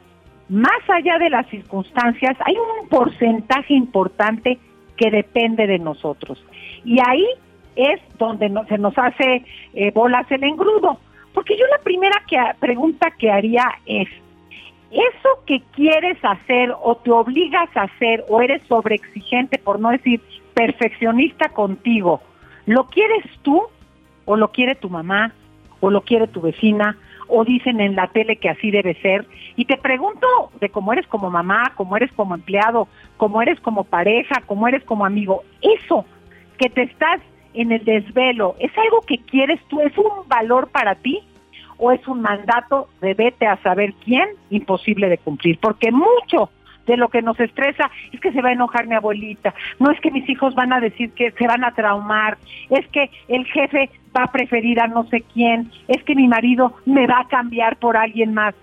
más 0.51 0.81
allá 0.89 1.17
de 1.17 1.29
las 1.29 1.47
circunstancias, 1.47 2.35
hay 2.45 2.55
un 2.55 2.89
porcentaje 2.89 3.73
importante 3.73 4.59
que 4.97 5.09
depende 5.09 5.65
de 5.65 5.79
nosotros. 5.79 6.43
Y 6.83 6.99
ahí 6.99 7.25
es 7.77 8.01
donde 8.19 8.51
se 8.67 8.77
nos 8.77 8.97
hace 8.97 9.45
eh, 9.73 9.91
bolas 9.91 10.29
el 10.29 10.43
engrudo. 10.43 10.99
Porque 11.33 11.57
yo 11.57 11.65
la 11.67 11.81
primera 11.81 12.21
pregunta 12.59 13.11
que 13.11 13.31
haría 13.31 13.63
es, 13.85 14.09
¿eso 14.91 15.29
que 15.47 15.61
quieres 15.71 16.17
hacer 16.21 16.75
o 16.83 16.97
te 16.97 17.11
obligas 17.11 17.69
a 17.77 17.83
hacer 17.83 18.25
o 18.27 18.41
eres 18.41 18.61
sobreexigente, 18.67 19.57
por 19.57 19.79
no 19.79 19.91
decir 19.91 20.19
perfeccionista 20.53 21.47
contigo, 21.47 22.21
¿lo 22.65 22.87
quieres 22.87 23.23
tú 23.41 23.63
o 24.25 24.35
lo 24.35 24.51
quiere 24.51 24.75
tu 24.75 24.89
mamá 24.89 25.33
o 25.79 25.89
lo 25.89 26.01
quiere 26.01 26.27
tu 26.27 26.41
vecina 26.41 26.97
o 27.31 27.45
dicen 27.45 27.79
en 27.79 27.95
la 27.95 28.07
tele 28.07 28.35
que 28.35 28.49
así 28.49 28.71
debe 28.71 28.93
ser. 29.01 29.25
Y 29.55 29.65
te 29.65 29.77
pregunto 29.77 30.27
de 30.59 30.69
cómo 30.69 30.91
eres 30.91 31.07
como 31.07 31.31
mamá, 31.31 31.71
cómo 31.75 31.95
eres 31.95 32.11
como 32.11 32.35
empleado, 32.35 32.87
cómo 33.17 33.41
eres 33.41 33.59
como 33.61 33.85
pareja, 33.85 34.43
cómo 34.45 34.67
eres 34.67 34.83
como 34.83 35.05
amigo. 35.05 35.43
Eso 35.61 36.05
que 36.57 36.69
te 36.69 36.83
estás 36.83 37.21
en 37.53 37.71
el 37.71 37.83
desvelo, 37.83 38.55
¿es 38.59 38.71
algo 38.77 39.01
que 39.01 39.17
quieres 39.17 39.59
tú? 39.67 39.79
¿Es 39.81 39.97
un 39.97 40.27
valor 40.27 40.69
para 40.69 40.95
ti? 40.95 41.21
¿O 41.77 41.91
es 41.91 42.05
un 42.07 42.21
mandato 42.21 42.89
de 43.01 43.13
vete 43.13 43.47
a 43.47 43.61
saber 43.63 43.93
quién? 44.03 44.27
Imposible 44.49 45.09
de 45.09 45.17
cumplir, 45.17 45.57
porque 45.59 45.91
mucho 45.91 46.49
de 46.85 46.97
lo 46.97 47.09
que 47.09 47.21
nos 47.21 47.39
estresa 47.39 47.89
es 48.11 48.19
que 48.19 48.31
se 48.31 48.41
va 48.41 48.49
a 48.49 48.53
enojar 48.53 48.87
mi 48.87 48.95
abuelita, 48.95 49.53
no 49.79 49.91
es 49.91 49.99
que 49.99 50.11
mis 50.11 50.27
hijos 50.29 50.55
van 50.55 50.73
a 50.73 50.79
decir 50.79 51.11
que 51.11 51.31
se 51.31 51.47
van 51.47 51.63
a 51.63 51.73
traumar, 51.73 52.37
es 52.69 52.87
que 52.89 53.09
el 53.27 53.45
jefe 53.45 53.89
va 54.15 54.23
a 54.23 54.31
preferir 54.31 54.79
a 54.79 54.87
no 54.87 55.05
sé 55.05 55.23
quién, 55.33 55.71
es 55.87 56.03
que 56.03 56.15
mi 56.15 56.27
marido 56.27 56.73
me 56.85 57.07
va 57.07 57.21
a 57.21 57.27
cambiar 57.27 57.77
por 57.77 57.97
alguien 57.97 58.33
más. 58.33 58.55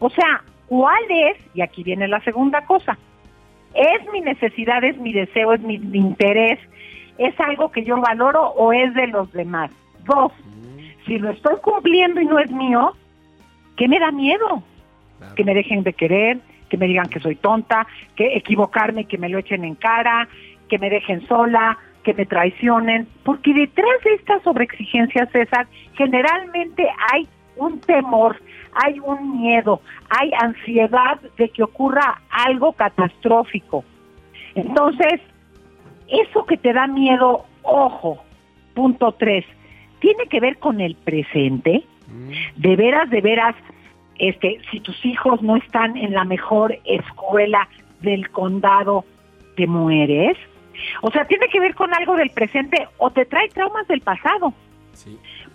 O, 0.00 0.10
sea, 0.10 0.44
¿cuál 0.66 1.02
es? 1.08 1.36
Y 1.54 1.62
aquí 1.62 1.82
viene 1.82 2.06
la 2.06 2.20
segunda 2.20 2.64
cosa. 2.64 2.96
¿Es 3.74 4.12
mi 4.12 4.20
necesidad, 4.20 4.84
es 4.84 4.96
mi 4.98 5.12
deseo, 5.12 5.52
es 5.52 5.60
mi, 5.60 5.74
interés? 5.74 6.60
¿Es 7.18 7.38
algo 7.40 7.72
que 7.72 7.84
yo 7.84 8.00
valoro 8.00 8.50
o 8.50 8.72
es 8.72 8.94
de 8.94 9.08
los 9.08 9.32
demás? 9.32 9.70
Dos, 10.04 10.32
si 11.06 11.18
lo 11.18 11.30
estoy 11.30 11.56
cumpliendo 11.60 12.20
y 12.20 12.26
no 12.26 12.38
es 12.38 12.50
mío, 12.52 12.92
¿qué 13.76 13.88
me 13.88 13.98
da 13.98 14.12
miedo? 14.12 14.62
Que 15.34 15.42
me 15.42 15.54
dejen 15.54 15.82
de 15.82 15.92
querer, 15.92 16.38
que 16.68 16.76
me 16.76 16.86
digan 16.86 17.08
que 17.08 17.20
soy 17.20 17.36
tonta, 17.36 17.86
que 18.16 18.36
equivocarme 18.36 19.02
y 19.02 19.04
que 19.06 19.18
me 19.18 19.28
lo 19.28 19.38
echen 19.38 19.64
en 19.64 19.74
cara, 19.74 20.28
que 20.68 20.78
me 20.78 20.90
dejen 20.90 21.26
sola, 21.26 21.78
que 22.02 22.14
me 22.14 22.26
traicionen, 22.26 23.06
porque 23.24 23.52
detrás 23.52 24.02
de 24.04 24.14
estas 24.14 24.42
sobreexigencias, 24.42 25.30
César, 25.30 25.66
generalmente 25.94 26.88
hay 27.12 27.28
un 27.56 27.80
temor, 27.80 28.40
hay 28.72 28.98
un 29.00 29.40
miedo, 29.40 29.82
hay 30.08 30.30
ansiedad 30.40 31.20
de 31.36 31.48
que 31.50 31.62
ocurra 31.62 32.22
algo 32.30 32.72
catastrófico. 32.72 33.84
Entonces, 34.54 35.20
eso 36.08 36.46
que 36.46 36.56
te 36.56 36.72
da 36.72 36.86
miedo, 36.86 37.44
ojo, 37.62 38.22
punto 38.74 39.12
tres, 39.12 39.44
tiene 39.98 40.26
que 40.26 40.40
ver 40.40 40.58
con 40.58 40.80
el 40.80 40.94
presente. 40.94 41.84
Mm. 42.06 42.60
De 42.60 42.76
veras, 42.76 43.10
de 43.10 43.20
veras, 43.20 43.54
este, 44.18 44.60
si 44.70 44.80
tus 44.80 45.04
hijos 45.04 45.42
no 45.42 45.56
están 45.56 45.96
en 45.96 46.12
la 46.12 46.24
mejor 46.24 46.78
escuela 46.84 47.68
del 48.00 48.30
condado, 48.30 49.04
te 49.56 49.66
mueres. 49.66 50.36
O 51.02 51.10
sea, 51.10 51.26
tiene 51.26 51.48
que 51.48 51.60
ver 51.60 51.74
con 51.74 51.92
algo 51.94 52.16
del 52.16 52.30
presente 52.30 52.88
o 52.98 53.10
te 53.10 53.24
trae 53.24 53.48
traumas 53.48 53.86
del 53.88 54.00
pasado. 54.00 54.52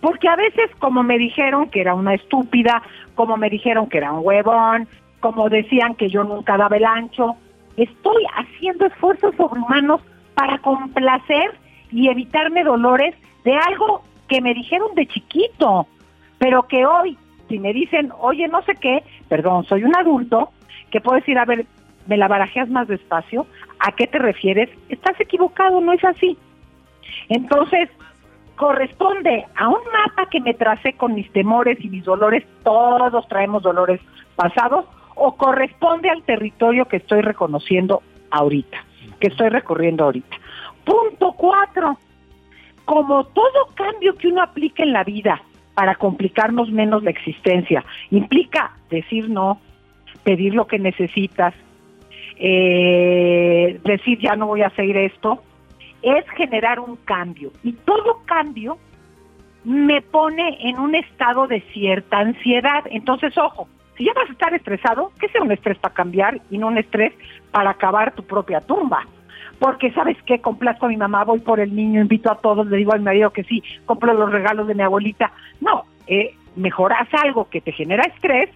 Porque 0.02 0.28
a 0.28 0.36
veces 0.36 0.70
como 0.80 1.04
me 1.04 1.18
dijeron 1.18 1.70
que 1.70 1.82
era 1.82 1.96
una 1.96 2.14
estúpida, 2.14 2.82
como 3.16 3.38
me 3.38 3.50
dijeron 3.50 3.88
que 3.88 3.98
era 3.98 4.12
un 4.14 4.26
huevón, 4.26 4.88
como 5.20 5.50
decían 5.50 5.96
que 5.96 6.10
yo 6.10 6.24
nunca 6.24 6.58
daba 6.58 6.78
el 6.78 6.86
ancho, 6.86 7.36
estoy 7.78 8.24
haciendo 8.36 8.86
esfuerzos 8.86 9.36
sobrehumanos 9.36 10.02
para 10.34 10.58
complacer 10.60 11.58
y 11.92 12.10
evitarme 12.10 12.64
dolores 12.64 13.16
de 13.44 13.56
algo 13.56 14.04
que 14.28 14.42
me 14.42 14.54
dijeron 14.54 14.94
de 14.96 15.08
chiquito, 15.08 15.88
pero 16.40 16.64
que 16.64 16.86
hoy, 16.86 17.18
si 17.50 17.60
me 17.60 17.74
dicen, 17.74 18.12
oye, 18.20 18.48
no 18.48 18.62
sé 18.64 18.76
qué, 18.76 19.04
perdón, 19.30 19.66
soy 19.66 19.84
un 19.84 19.96
adulto, 19.96 20.52
que 20.92 21.02
puedo 21.02 21.20
decir, 21.20 21.38
a 21.38 21.46
ver, 21.46 21.66
me 22.08 22.18
la 22.18 22.28
barajeas 22.28 22.70
más 22.70 22.88
despacio, 22.88 23.48
¿a 23.80 23.92
qué 23.94 24.08
te 24.08 24.20
refieres? 24.20 24.70
Estás 24.90 25.20
equivocado, 25.20 25.82
no 25.82 25.94
es 25.94 26.04
así. 26.04 26.38
Entonces, 27.30 27.90
corresponde 28.56 29.46
a 29.56 29.68
un 29.68 29.82
mapa 29.92 30.30
que 30.30 30.42
me 30.42 30.54
tracé 30.54 30.94
con 30.94 31.14
mis 31.16 31.32
temores 31.32 31.78
y 31.84 31.90
mis 31.90 32.04
dolores, 32.04 32.44
todos 32.64 33.28
traemos 33.28 33.64
dolores 33.64 34.02
pasados, 34.36 34.86
o 35.16 35.36
corresponde 35.36 36.10
al 36.10 36.24
territorio 36.24 36.86
que 36.86 36.98
estoy 36.98 37.22
reconociendo 37.22 38.02
ahorita, 38.32 38.84
que 39.20 39.28
estoy 39.28 39.50
recorriendo 39.50 40.06
ahorita. 40.06 40.38
Punto 40.84 41.34
cuatro, 41.34 41.98
como 42.86 43.26
todo 43.26 43.68
cambio 43.76 44.16
que 44.16 44.28
uno 44.28 44.42
aplica 44.42 44.84
en 44.84 44.92
la 44.92 45.04
vida 45.04 45.42
para 45.74 45.96
complicarnos 45.96 46.72
menos 46.72 47.04
la 47.04 47.10
existencia, 47.10 47.84
implica 48.12 48.74
decir 48.90 49.30
no, 49.30 49.60
pedir 50.24 50.54
lo 50.54 50.68
que 50.68 50.80
necesitas, 50.80 51.54
eh, 52.38 53.80
decir 53.84 54.20
ya 54.20 54.36
no 54.36 54.48
voy 54.48 54.62
a 54.62 54.68
hacer 54.68 54.96
esto, 54.98 55.44
es 56.02 56.30
generar 56.32 56.80
un 56.80 56.98
cambio. 56.98 57.52
Y 57.64 57.74
todo 57.74 58.22
cambio 58.26 58.78
me 59.64 60.02
pone 60.02 60.70
en 60.70 60.80
un 60.80 60.96
estado 60.96 61.48
de 61.48 61.62
cierta 61.74 62.20
ansiedad. 62.20 62.84
Entonces, 62.92 63.38
ojo, 63.38 63.68
si 63.98 64.06
ya 64.06 64.14
vas 64.14 64.30
a 64.30 64.34
estar 64.34 64.54
estresado, 64.54 65.12
que 65.20 65.30
sea 65.30 65.42
un 65.42 65.52
estrés 65.52 65.78
para 65.78 65.94
cambiar 65.94 66.42
y 66.50 66.58
no 66.58 66.68
un 66.68 66.78
estrés 66.78 67.14
para 67.52 67.72
acabar 67.72 68.14
tu 68.14 68.24
propia 68.24 68.60
tumba. 68.62 69.06
Porque, 69.60 69.92
¿sabes 69.92 70.18
qué? 70.26 70.40
Complazco 70.40 70.86
a 70.86 70.90
mi 70.90 70.98
mamá, 70.98 71.24
voy 71.24 71.40
por 71.40 71.60
el 71.60 71.76
niño, 71.76 72.02
invito 72.02 72.32
a 72.32 72.36
todos, 72.36 72.68
le 72.68 72.78
digo 72.78 72.94
al 72.94 73.02
marido 73.02 73.32
que 73.32 73.44
sí, 73.44 73.64
compro 73.86 74.14
los 74.14 74.32
regalos 74.32 74.68
de 74.68 74.76
mi 74.76 74.84
abuelita. 74.84 75.32
No, 75.62 75.84
eh, 76.08 76.36
mejoras 76.56 77.08
algo 77.14 77.50
que 77.50 77.62
te 77.62 77.72
genera 77.72 78.04
estrés, 78.04 78.50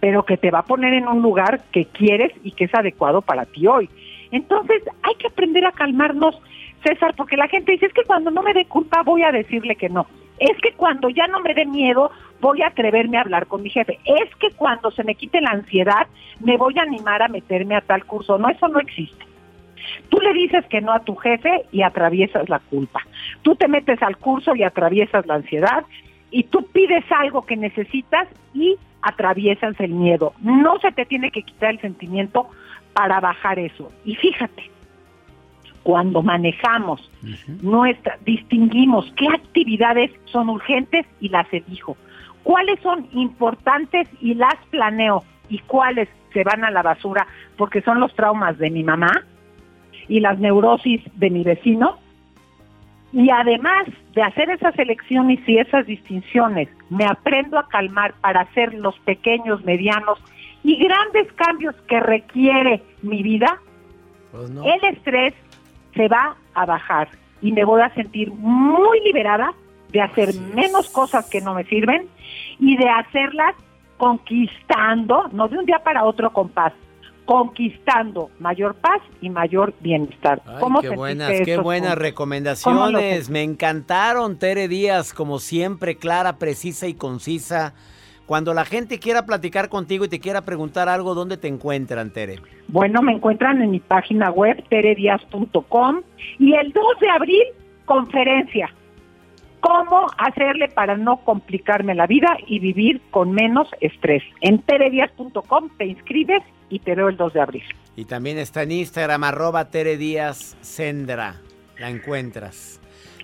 pero 0.00 0.24
que 0.24 0.36
te 0.36 0.50
va 0.50 0.60
a 0.60 0.64
poner 0.64 0.92
en 0.94 1.08
un 1.08 1.22
lugar 1.22 1.62
que 1.72 1.86
quieres 1.86 2.32
y 2.42 2.52
que 2.52 2.64
es 2.64 2.74
adecuado 2.74 3.22
para 3.22 3.46
ti 3.46 3.66
hoy. 3.66 3.88
Entonces, 4.30 4.82
hay 5.02 5.14
que 5.16 5.28
aprender 5.28 5.64
a 5.66 5.72
calmarnos 5.72 6.40
César, 6.84 7.14
porque 7.16 7.36
la 7.36 7.48
gente 7.48 7.72
dice, 7.72 7.86
es 7.86 7.92
que 7.92 8.04
cuando 8.04 8.30
no 8.30 8.42
me 8.42 8.54
dé 8.54 8.64
culpa 8.64 9.02
voy 9.02 9.22
a 9.22 9.32
decirle 9.32 9.76
que 9.76 9.88
no. 9.88 10.06
Es 10.38 10.56
que 10.62 10.72
cuando 10.72 11.10
ya 11.10 11.26
no 11.26 11.40
me 11.40 11.54
dé 11.54 11.66
miedo 11.66 12.10
voy 12.40 12.62
a 12.62 12.68
atreverme 12.68 13.18
a 13.18 13.20
hablar 13.20 13.46
con 13.46 13.62
mi 13.62 13.68
jefe. 13.68 13.98
Es 14.04 14.34
que 14.36 14.50
cuando 14.56 14.90
se 14.90 15.04
me 15.04 15.14
quite 15.14 15.40
la 15.42 15.50
ansiedad 15.50 16.06
me 16.40 16.56
voy 16.56 16.78
a 16.78 16.82
animar 16.82 17.22
a 17.22 17.28
meterme 17.28 17.76
a 17.76 17.82
tal 17.82 18.06
curso. 18.06 18.38
No, 18.38 18.48
eso 18.48 18.66
no 18.68 18.80
existe. 18.80 19.24
Tú 20.08 20.18
le 20.20 20.32
dices 20.32 20.64
que 20.66 20.80
no 20.80 20.92
a 20.92 21.00
tu 21.00 21.16
jefe 21.16 21.64
y 21.72 21.82
atraviesas 21.82 22.48
la 22.48 22.58
culpa. 22.58 23.00
Tú 23.42 23.56
te 23.56 23.68
metes 23.68 24.02
al 24.02 24.16
curso 24.16 24.54
y 24.54 24.62
atraviesas 24.62 25.26
la 25.26 25.34
ansiedad 25.34 25.84
y 26.30 26.44
tú 26.44 26.66
pides 26.66 27.04
algo 27.10 27.42
que 27.42 27.56
necesitas 27.56 28.28
y 28.54 28.76
atraviesas 29.02 29.78
el 29.80 29.92
miedo. 29.92 30.34
No 30.40 30.78
se 30.80 30.92
te 30.92 31.04
tiene 31.06 31.30
que 31.30 31.42
quitar 31.42 31.70
el 31.70 31.80
sentimiento 31.80 32.48
para 32.92 33.20
bajar 33.20 33.58
eso. 33.58 33.90
Y 34.04 34.14
fíjate, 34.16 34.70
cuando 35.82 36.22
manejamos 36.22 37.10
nuestra, 37.62 38.18
distinguimos 38.24 39.10
qué 39.16 39.28
actividades 39.28 40.10
son 40.26 40.50
urgentes 40.50 41.06
y 41.20 41.28
las 41.28 41.50
elijo, 41.52 41.96
cuáles 42.42 42.80
son 42.80 43.08
importantes 43.12 44.08
y 44.20 44.34
las 44.34 44.56
planeo 44.70 45.24
y 45.48 45.58
cuáles 45.60 46.08
se 46.32 46.44
van 46.44 46.64
a 46.64 46.70
la 46.70 46.82
basura 46.82 47.26
porque 47.56 47.82
son 47.82 47.98
los 48.00 48.14
traumas 48.14 48.58
de 48.58 48.70
mi 48.70 48.84
mamá 48.84 49.24
y 50.10 50.18
las 50.18 50.38
neurosis 50.38 51.00
de 51.14 51.30
mi 51.30 51.44
vecino. 51.44 51.96
Y 53.12 53.30
además 53.30 53.86
de 54.14 54.22
hacer 54.22 54.50
esas 54.50 54.78
elecciones 54.78 55.40
y 55.48 55.58
esas 55.58 55.86
distinciones, 55.86 56.68
me 56.90 57.06
aprendo 57.06 57.58
a 57.58 57.68
calmar 57.68 58.14
para 58.20 58.42
hacer 58.42 58.74
los 58.74 58.98
pequeños, 59.00 59.64
medianos 59.64 60.18
y 60.62 60.76
grandes 60.76 61.32
cambios 61.34 61.74
que 61.88 62.00
requiere 62.00 62.82
mi 63.02 63.22
vida. 63.22 63.58
Pues 64.32 64.50
El 64.50 64.84
estrés 64.94 65.34
se 65.94 66.08
va 66.08 66.36
a 66.54 66.66
bajar 66.66 67.08
y 67.40 67.52
me 67.52 67.64
voy 67.64 67.80
a 67.80 67.94
sentir 67.94 68.32
muy 68.32 69.00
liberada 69.04 69.54
de 69.92 70.02
hacer 70.02 70.34
menos 70.54 70.90
cosas 70.90 71.28
que 71.30 71.40
no 71.40 71.54
me 71.54 71.64
sirven 71.64 72.08
y 72.58 72.76
de 72.76 72.88
hacerlas 72.88 73.54
conquistando, 73.96 75.28
no 75.32 75.48
de 75.48 75.58
un 75.58 75.66
día 75.66 75.80
para 75.80 76.04
otro 76.04 76.32
con 76.32 76.48
paz, 76.48 76.72
conquistando 77.30 78.28
mayor 78.40 78.74
paz 78.74 79.00
y 79.20 79.30
mayor 79.30 79.72
bienestar. 79.78 80.42
qué 80.80 80.88
buenas, 80.88 81.30
qué 81.44 81.58
buenas 81.58 81.96
recomendaciones. 81.96 83.30
Me 83.30 83.44
encantaron, 83.44 84.36
Tere 84.36 84.66
Díaz, 84.66 85.14
como 85.14 85.38
siempre, 85.38 85.94
clara, 85.94 86.38
precisa 86.38 86.88
y 86.88 86.94
concisa. 86.94 87.72
Cuando 88.26 88.52
la 88.52 88.64
gente 88.64 88.98
quiera 88.98 89.26
platicar 89.26 89.68
contigo 89.68 90.04
y 90.04 90.08
te 90.08 90.18
quiera 90.18 90.44
preguntar 90.44 90.88
algo, 90.88 91.14
¿dónde 91.14 91.36
te 91.36 91.46
encuentran, 91.46 92.10
Tere? 92.10 92.40
Bueno, 92.66 93.00
me 93.00 93.12
encuentran 93.12 93.62
en 93.62 93.70
mi 93.70 93.78
página 93.78 94.32
web, 94.32 94.64
teredias.com, 94.68 96.00
y 96.40 96.54
el 96.54 96.72
2 96.72 96.84
de 97.00 97.10
abril, 97.10 97.44
conferencia. 97.84 98.74
¿Cómo 99.60 100.06
hacerle 100.18 100.66
para 100.66 100.96
no 100.96 101.18
complicarme 101.18 101.94
la 101.94 102.08
vida 102.08 102.36
y 102.48 102.58
vivir 102.58 103.00
con 103.12 103.30
menos 103.30 103.68
estrés? 103.80 104.24
En 104.40 104.62
teredias.com 104.62 105.68
te 105.78 105.86
inscribes 105.86 106.42
y 106.70 106.78
te 106.78 106.94
veo 106.94 107.08
el 107.08 107.16
2 107.16 107.32
de 107.34 107.40
abril. 107.40 107.64
Y 107.96 108.06
también 108.06 108.38
está 108.38 108.62
en 108.62 108.72
Instagram, 108.72 109.24
arroba 109.24 109.70
Tere 109.70 109.98
Sendra. 110.32 111.40
La 111.78 111.90
encuentras. 111.90 112.80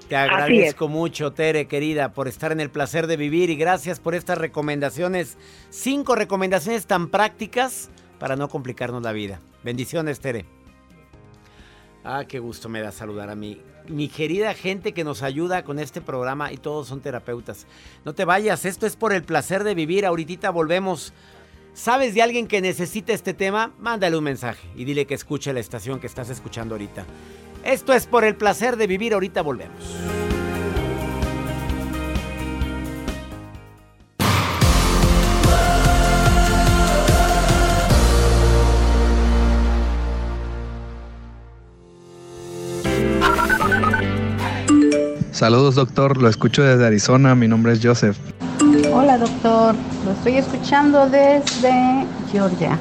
Te 0.09 0.17
agradezco 0.17 0.89
mucho, 0.89 1.33
Tere, 1.33 1.67
querida, 1.67 2.13
por 2.13 2.29
estar 2.29 2.53
en 2.53 2.61
el 2.61 2.71
placer 2.71 3.07
de 3.07 3.17
vivir 3.17 3.51
y 3.51 3.57
gracias 3.57 3.99
por 3.99 4.15
estas 4.15 4.39
recomendaciones. 4.39 5.37
Cinco 5.71 6.15
recomendaciones 6.15 6.87
tan 6.87 7.09
prácticas 7.09 7.91
para 8.19 8.37
no 8.37 8.49
complicarnos 8.49 9.03
la 9.03 9.13
vida. 9.13 9.41
Bendiciones, 9.65 10.21
Tere. 10.21 10.45
Ah, 12.05 12.25
qué 12.29 12.39
gusto 12.39 12.69
me 12.69 12.81
da 12.81 12.93
saludar 12.93 13.31
a 13.31 13.35
mí. 13.35 13.61
Mi 13.89 14.09
querida 14.09 14.55
gente 14.55 14.93
que 14.93 15.03
nos 15.03 15.23
ayuda 15.23 15.65
con 15.65 15.81
este 15.81 16.01
programa 16.01 16.53
y 16.53 16.57
todos 16.57 16.87
son 16.87 17.01
terapeutas. 17.01 17.67
No 18.05 18.15
te 18.15 18.25
vayas, 18.25 18.65
esto 18.65 18.87
es 18.87 18.95
por 18.95 19.13
el 19.13 19.25
placer 19.25 19.65
de 19.65 19.75
vivir. 19.75 20.07
Ahorita 20.07 20.51
volvemos. 20.51 21.13
¿Sabes 21.77 22.15
de 22.15 22.23
alguien 22.23 22.49
que 22.49 22.63
necesita 22.63 23.13
este 23.13 23.35
tema? 23.35 23.71
Mándale 23.79 24.17
un 24.17 24.25
mensaje 24.25 24.67
y 24.77 24.87
dile 24.87 25.07
que 25.07 25.13
escuche 25.13 25.53
la 25.53 25.61
estación 25.61 26.01
que 26.01 26.07
estás 26.07 26.31
escuchando 26.31 26.75
ahorita. 26.75 27.05
Esto 27.65 27.93
es 27.93 28.07
por 28.07 28.25
el 28.25 28.35
placer 28.35 28.79
de 28.79 28.87
vivir. 28.87 29.13
Ahorita 29.13 29.43
volvemos. 29.43 29.77
Saludos 45.31 45.75
doctor, 45.75 46.17
lo 46.23 46.31
escucho 46.31 46.63
desde 46.63 46.87
Arizona, 46.87 47.35
mi 47.35 47.47
nombre 47.47 47.75
es 47.75 47.81
Joseph. 47.83 48.17
Hola 48.93 49.17
doctor, 49.17 49.75
lo 50.05 50.13
estoy 50.13 50.37
escuchando 50.37 51.09
desde 51.09 52.07
Georgia. 52.31 52.79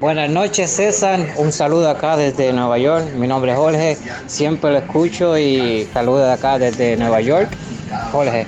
Buenas 0.00 0.28
noches 0.28 0.70
César, 0.70 1.20
un 1.36 1.52
saludo 1.52 1.88
acá 1.88 2.16
desde 2.16 2.52
Nueva 2.52 2.78
York, 2.78 3.12
mi 3.14 3.28
nombre 3.28 3.52
es 3.52 3.56
Jorge, 3.56 3.98
siempre 4.26 4.72
lo 4.72 4.78
escucho 4.78 5.38
y 5.38 5.88
saludo 5.92 6.24
de 6.24 6.32
acá 6.32 6.58
desde 6.58 6.96
Nueva 6.96 7.20
York, 7.20 7.48
Jorge. 8.10 8.46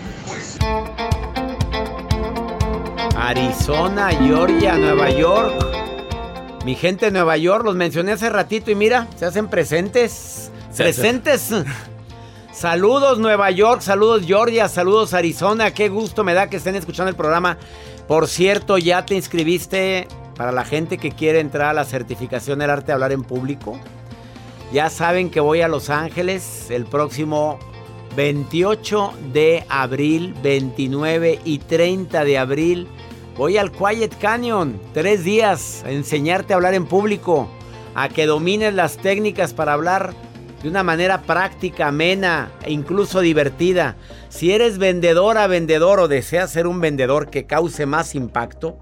Arizona, 3.17 4.11
Georgia, 4.11 4.77
Nueva 4.77 5.11
York. 5.11 5.53
Mi 6.65 6.75
gente 6.75 7.07
de 7.07 7.13
Nueva 7.13 7.37
York, 7.37 7.65
los 7.65 7.77
mencioné 7.77 8.13
hace 8.13 8.29
ratito 8.29 8.71
y 8.73 8.75
mira, 8.75 9.07
se 9.17 9.25
hacen 9.25 9.49
presentes. 9.49 10.51
presentes. 10.77 11.53
Saludos 12.57 13.19
Nueva 13.19 13.51
York, 13.51 13.83
saludos 13.83 14.25
Georgia, 14.25 14.67
saludos 14.71 15.13
Arizona. 15.13 15.75
Qué 15.75 15.91
gusto 15.91 16.25
me 16.25 16.33
da 16.33 16.49
que 16.49 16.57
estén 16.57 16.75
escuchando 16.75 17.11
el 17.11 17.15
programa. 17.15 17.59
Por 18.09 18.29
cierto, 18.29 18.79
ya 18.79 19.05
te 19.05 19.15
inscribiste 19.15 20.09
para 20.39 20.53
la 20.53 20.65
gente 20.65 20.97
que 20.97 21.13
quiere 21.13 21.41
entrar 21.41 21.69
a 21.69 21.75
la 21.75 21.85
certificación 21.85 22.61
del 22.61 22.71
arte 22.71 22.87
de 22.87 22.93
hablar 22.95 23.13
en 23.13 23.25
público. 23.25 23.79
Ya 24.73 24.89
saben 24.89 25.29
que 25.29 25.39
voy 25.39 25.61
a 25.61 25.69
Los 25.69 25.91
Ángeles 25.91 26.71
el 26.71 26.87
próximo 26.87 27.59
28 28.17 29.13
de 29.35 29.67
abril, 29.69 30.35
29 30.43 31.41
y 31.45 31.59
30 31.59 32.25
de 32.25 32.39
abril. 32.39 32.89
Voy 33.37 33.59
al 33.59 33.71
Quiet 33.71 34.17
Canyon, 34.19 34.81
tres 34.95 35.25
días, 35.25 35.83
a 35.85 35.91
enseñarte 35.91 36.55
a 36.55 36.57
hablar 36.57 36.73
en 36.73 36.87
público, 36.87 37.51
a 37.95 38.09
que 38.09 38.25
domines 38.25 38.73
las 38.73 38.97
técnicas 38.97 39.53
para 39.53 39.75
hablar 39.75 40.15
de 40.63 40.69
una 40.69 40.83
manera 40.83 41.23
práctica, 41.23 41.89
amena 41.89 42.51
e 42.63 42.73
incluso 42.73 43.21
divertida. 43.21 43.97
Si 44.29 44.53
eres 44.53 44.79
vendedora, 44.79 45.47
vendedor 45.47 46.01
o 46.01 46.09
deseas 46.09 46.51
ser 46.51 46.67
un 46.67 46.81
vendedor 46.81 47.31
que 47.31 47.47
cause 47.47 47.87
más 47.87 48.15
impacto, 48.15 48.79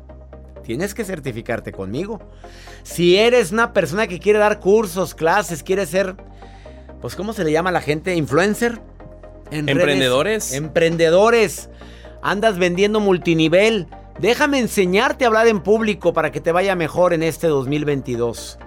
tienes 0.62 0.94
que 0.94 1.04
certificarte 1.04 1.72
conmigo. 1.72 2.20
Si 2.82 3.16
eres 3.16 3.52
una 3.52 3.72
persona 3.72 4.06
que 4.06 4.18
quiere 4.18 4.38
dar 4.38 4.60
cursos, 4.60 5.14
clases, 5.14 5.62
quiere 5.62 5.87
ser, 5.87 6.16
pues 7.00 7.16
¿cómo 7.16 7.32
se 7.32 7.44
le 7.44 7.52
llama 7.52 7.70
a 7.70 7.72
la 7.72 7.80
gente? 7.80 8.14
¿Influencer? 8.14 8.80
¿Emprendedores? 9.50 10.52
emprendedores. 10.52 11.68
Andas 12.22 12.58
vendiendo 12.58 13.00
multinivel. 13.00 13.88
Déjame 14.18 14.58
enseñarte 14.58 15.24
a 15.24 15.28
hablar 15.28 15.48
en 15.48 15.60
público 15.60 16.12
para 16.12 16.32
que 16.32 16.40
te 16.40 16.52
vaya 16.52 16.74
mejor 16.74 17.12
en 17.12 17.22
este 17.22 17.46
2022. 17.46 18.58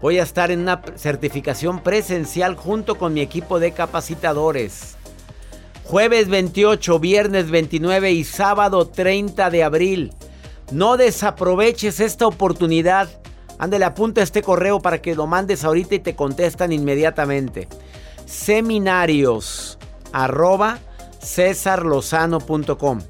Voy 0.00 0.18
a 0.18 0.22
estar 0.22 0.50
en 0.50 0.60
una 0.60 0.82
certificación 0.96 1.80
presencial 1.80 2.54
junto 2.54 2.96
con 2.96 3.14
mi 3.14 3.20
equipo 3.20 3.58
de 3.58 3.72
capacitadores. 3.72 4.96
Jueves 5.84 6.28
28, 6.28 6.98
viernes 6.98 7.50
29 7.50 8.12
y 8.12 8.24
sábado 8.24 8.88
30 8.88 9.50
de 9.50 9.64
abril. 9.64 10.12
No 10.70 10.96
desaproveches 10.96 12.00
esta 12.00 12.26
oportunidad. 12.26 13.08
Ándale, 13.58 13.84
apunta 13.84 14.20
este 14.20 14.42
correo 14.42 14.80
para 14.80 15.00
que 15.00 15.14
lo 15.14 15.26
mandes 15.26 15.64
ahorita 15.64 15.94
y 15.94 16.00
te 16.00 16.14
contestan 16.14 16.72
inmediatamente. 16.72 17.68
Seminarios 18.26 19.78
arroba 20.12 20.78
cesarlozano.com. 21.22 23.00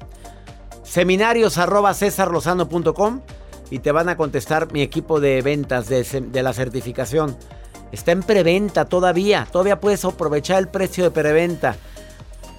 Seminarios 0.83 1.57
arroba 1.57 1.93
cesarlozano.com 1.93 3.21
y 3.69 3.79
te 3.79 3.91
van 3.91 4.09
a 4.09 4.17
contestar 4.17 4.71
mi 4.71 4.81
equipo 4.81 5.19
de 5.19 5.41
ventas 5.41 5.87
de, 5.89 6.43
la 6.43 6.53
certificación. 6.53 7.37
Está 7.91 8.11
en 8.11 8.23
preventa 8.23 8.85
todavía. 8.85 9.47
Todavía 9.51 9.79
puedes 9.79 10.03
aprovechar 10.05 10.59
el 10.59 10.67
precio 10.67 11.03
de 11.03 11.11
preventa. 11.11 11.75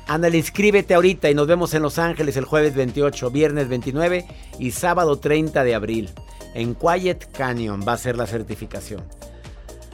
Ándale, 0.07 0.39
inscríbete 0.39 0.95
ahorita 0.95 1.31
y 1.31 1.35
nos 1.35 1.47
vemos 1.47 1.75
en 1.75 1.83
Los 1.83 1.99
Ángeles 1.99 2.37
el 2.37 2.47
jueves 2.47 2.75
28, 2.75 3.31
viernes 3.31 3.69
29 3.69 4.27
y 4.59 4.71
sábado 4.71 5.19
30 5.19 5.65
de 5.65 5.75
abril. 5.75 6.11
En 6.55 6.75
Quiet 6.75 7.31
Canyon 7.33 7.85
va 7.87 7.93
a 7.93 7.99
ser 7.99 8.17
la 8.17 8.27
certificación. 8.27 9.03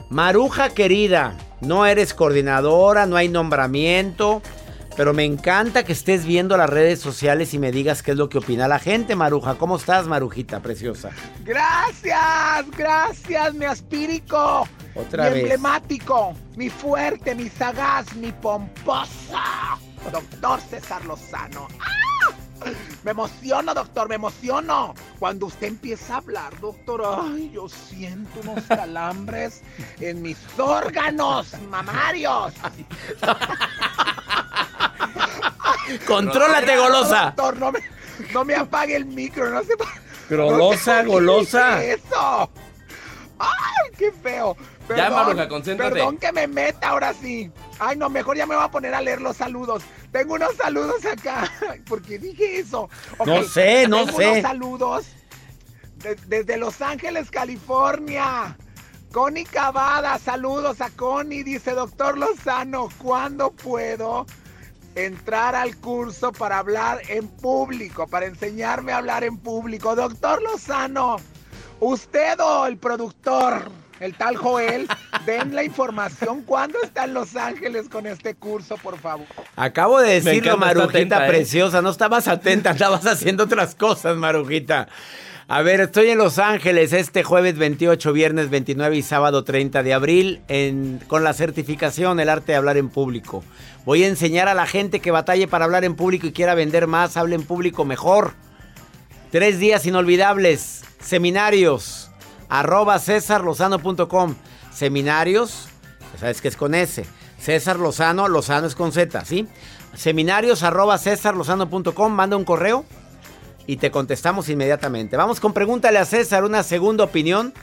Maruja 0.09 0.69
querida, 0.69 1.35
no 1.61 1.85
eres 1.85 2.13
coordinadora, 2.13 3.05
no 3.05 3.17
hay 3.17 3.27
nombramiento, 3.27 4.41
pero 4.95 5.13
me 5.13 5.23
encanta 5.23 5.83
que 5.83 5.91
estés 5.91 6.25
viendo 6.25 6.57
las 6.57 6.69
redes 6.69 6.99
sociales 6.99 7.53
y 7.53 7.59
me 7.59 7.71
digas 7.71 8.01
qué 8.01 8.11
es 8.11 8.17
lo 8.17 8.29
que 8.29 8.37
opina 8.37 8.67
la 8.67 8.79
gente, 8.79 9.15
Maruja. 9.15 9.55
¿Cómo 9.55 9.75
estás, 9.75 10.07
Marujita 10.07 10.61
preciosa? 10.61 11.11
Gracias, 11.43 12.69
gracias, 12.77 13.53
mi 13.53 13.65
aspírico. 13.65 14.67
Otra 14.95 15.25
mi 15.25 15.29
vez. 15.31 15.43
emblemático, 15.43 16.33
mi 16.55 16.69
fuerte, 16.69 17.35
mi 17.35 17.49
sagaz, 17.49 18.15
mi 18.15 18.31
pomposa. 18.31 19.77
Doctor 20.11 20.61
César 20.61 21.03
Lozano. 21.05 21.67
¡Ah! 21.79 21.95
Me 23.03 23.11
emociono, 23.11 23.73
doctor, 23.73 24.09
me 24.09 24.15
emociono. 24.15 24.95
Cuando 25.19 25.47
usted 25.47 25.67
empieza 25.67 26.15
a 26.15 26.17
hablar, 26.17 26.59
doctor, 26.59 27.03
ay, 27.05 27.51
yo 27.53 27.67
siento 27.69 28.39
unos 28.41 28.63
calambres 28.67 29.61
en 29.99 30.21
mis 30.21 30.37
órganos 30.57 31.53
mamarios. 31.69 32.53
Contrólate, 36.05 36.77
golosa. 36.77 37.33
Doctor, 37.35 37.57
no 37.57 37.71
me, 37.71 37.79
no 38.33 38.45
me 38.45 38.55
apague 38.55 38.95
el 38.95 39.05
micro, 39.05 39.49
no 39.49 39.63
se 39.63 39.75
Golosa, 40.29 41.03
no 41.03 41.11
golosa. 41.11 41.79
¿Qué 41.79 41.93
es 41.93 42.03
eso? 42.03 42.49
¡Ay, 43.39 43.91
qué 43.97 44.11
feo! 44.11 44.55
Ya, 44.95 45.09
Maruja, 45.09 45.47
concéntrate. 45.47 45.93
Perdón 45.93 46.17
que 46.17 46.31
me 46.31 46.47
meta 46.47 46.89
ahora 46.89 47.13
sí. 47.13 47.51
Ay, 47.79 47.97
no, 47.97 48.09
mejor 48.09 48.37
ya 48.37 48.45
me 48.45 48.55
voy 48.55 48.63
a 48.63 48.69
poner 48.69 48.93
a 48.93 49.01
leer 49.01 49.21
los 49.21 49.37
saludos. 49.37 49.83
Tengo 50.11 50.35
unos 50.35 50.55
saludos 50.55 51.03
acá. 51.05 51.51
¿Por 51.87 52.01
qué 52.01 52.17
dije 52.19 52.59
eso? 52.59 52.89
No 53.25 53.43
sé, 53.43 53.87
no 53.87 54.05
tengo 54.05 54.17
sé. 54.19 54.29
unos 54.29 54.41
saludos 54.41 55.05
de- 55.97 56.15
desde 56.27 56.57
Los 56.57 56.81
Ángeles, 56.81 57.29
California. 57.31 58.55
Connie 59.11 59.45
Cavada, 59.45 60.19
saludos 60.19 60.81
a 60.81 60.89
Connie. 60.91 61.43
Dice, 61.43 61.71
doctor 61.71 62.17
Lozano, 62.17 62.89
¿cuándo 62.97 63.51
puedo 63.51 64.25
entrar 64.95 65.55
al 65.55 65.75
curso 65.77 66.31
para 66.31 66.59
hablar 66.59 67.01
en 67.09 67.27
público? 67.27 68.07
Para 68.07 68.25
enseñarme 68.25 68.91
a 68.91 68.97
hablar 68.97 69.23
en 69.23 69.37
público. 69.37 69.95
Doctor 69.95 70.41
Lozano, 70.41 71.17
usted 71.79 72.39
o 72.39 72.65
el 72.65 72.77
productor, 72.77 73.69
el 73.99 74.15
tal 74.15 74.37
Joel, 74.37 74.87
den 75.25 75.53
la 75.53 75.63
información. 75.63 76.43
¿Cuándo 76.43 76.79
está 76.83 77.05
en 77.05 77.13
Los 77.13 77.35
Ángeles 77.35 77.89
con 77.89 78.07
este 78.07 78.35
curso, 78.35 78.77
por 78.77 78.97
favor? 78.97 79.27
Acabo 79.55 79.99
de 79.99 80.19
decirlo, 80.21 80.57
Marujita 80.57 80.89
atenta, 80.89 81.25
¿eh? 81.25 81.29
preciosa. 81.29 81.81
No 81.81 81.89
estabas 81.89 82.27
atenta, 82.27 82.71
estabas 82.71 83.05
haciendo 83.05 83.43
otras 83.43 83.75
cosas, 83.75 84.17
Marujita. 84.17 84.87
A 85.47 85.61
ver, 85.61 85.79
estoy 85.79 86.09
en 86.09 86.17
Los 86.17 86.39
Ángeles 86.39 86.91
este 86.91 87.23
jueves 87.23 87.55
28, 87.57 88.13
viernes 88.13 88.49
29 88.49 88.97
y 88.97 89.03
sábado 89.03 89.43
30 89.43 89.83
de 89.83 89.93
abril 89.93 90.41
en- 90.47 90.99
con 91.07 91.23
la 91.23 91.33
certificación 91.33 92.19
El 92.19 92.29
arte 92.29 92.53
de 92.53 92.57
hablar 92.57 92.77
en 92.77 92.89
público. 92.89 93.43
Voy 93.85 94.03
a 94.03 94.07
enseñar 94.07 94.47
a 94.47 94.55
la 94.55 94.65
gente 94.65 95.01
que 95.01 95.11
batalle 95.11 95.47
para 95.47 95.65
hablar 95.65 95.83
en 95.85 95.95
público 95.95 96.25
y 96.25 96.31
quiera 96.31 96.55
vender 96.55 96.87
más, 96.87 97.15
hable 97.15 97.35
en 97.35 97.43
público 97.43 97.85
mejor. 97.85 98.33
Tres 99.31 99.59
días 99.59 99.85
inolvidables, 99.85 100.83
seminarios, 100.99 102.09
arroba 102.49 102.97
cesarlozano.com. 102.97 104.35
Seminarios, 104.73 105.67
sabes 106.19 106.41
que 106.41 106.47
es 106.47 106.57
con 106.57 106.73
S. 106.73 107.05
César 107.39 107.77
Lozano, 107.77 108.27
Lozano 108.27 108.65
es 108.65 108.73
con 108.73 108.91
Z, 108.91 109.23
¿sí? 109.25 109.47
Seminarios 109.93 110.63
arroba 110.63 110.97
cesarlozano.com, 110.97 112.11
manda 112.11 112.35
un 112.35 112.45
correo 112.45 112.83
y 113.67 113.77
te 113.77 113.91
contestamos 113.91 114.49
inmediatamente. 114.49 115.17
Vamos 115.17 115.39
con 115.39 115.53
pregúntale 115.53 115.99
a 115.99 116.05
César, 116.05 116.43
una 116.43 116.63
segunda 116.63 117.03
opinión. 117.03 117.53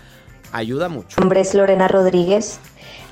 Ayuda 0.53 0.88
mucho. 0.88 1.17
Mi 1.17 1.23
nombre 1.23 1.41
es 1.41 1.55
Lorena 1.55 1.88
Rodríguez. 1.88 2.59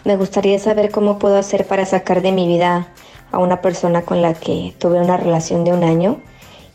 Me 0.04 0.16
gustaría 0.16 0.58
saber 0.58 0.90
cómo 0.90 1.18
puedo 1.18 1.36
hacer 1.36 1.66
para 1.66 1.86
sacar 1.86 2.22
de 2.22 2.32
mi 2.32 2.46
vida 2.46 2.88
a 3.32 3.38
una 3.38 3.60
persona 3.60 4.02
con 4.02 4.22
la 4.22 4.34
que 4.34 4.74
tuve 4.78 5.00
una 5.00 5.16
relación 5.16 5.64
de 5.64 5.72
un 5.72 5.84
año 5.84 6.20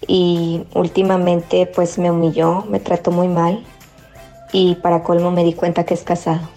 y 0.07 0.65
últimamente 0.73 1.65
pues 1.65 1.97
me 1.97 2.11
humilló, 2.11 2.63
me 2.69 2.79
trató 2.79 3.11
muy 3.11 3.27
mal 3.27 3.63
y 4.51 4.75
para 4.75 5.03
colmo 5.03 5.31
me 5.31 5.43
di 5.43 5.53
cuenta 5.53 5.85
que 5.85 5.95
es 5.95 6.03
casado. 6.03 6.47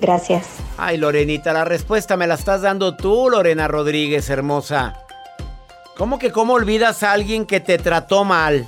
Gracias. 0.00 0.46
Ay, 0.76 0.98
Lorenita, 0.98 1.52
la 1.52 1.64
respuesta 1.64 2.16
me 2.16 2.26
la 2.26 2.34
estás 2.34 2.62
dando 2.62 2.96
tú, 2.96 3.30
Lorena 3.30 3.68
Rodríguez, 3.68 4.28
hermosa. 4.28 5.03
¿Cómo 5.96 6.18
que 6.18 6.32
cómo 6.32 6.54
olvidas 6.54 7.04
a 7.04 7.12
alguien 7.12 7.46
que 7.46 7.60
te 7.60 7.78
trató 7.78 8.24
mal? 8.24 8.66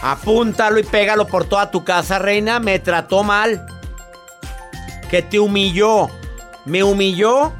Apúntalo 0.00 0.78
y 0.78 0.84
pégalo 0.84 1.26
por 1.26 1.44
toda 1.44 1.72
tu 1.72 1.82
casa, 1.84 2.20
reina. 2.20 2.60
Me 2.60 2.78
trató 2.78 3.24
mal. 3.24 3.66
Que 5.10 5.22
te 5.22 5.40
humilló. 5.40 6.08
Me 6.64 6.84
humilló. 6.84 7.52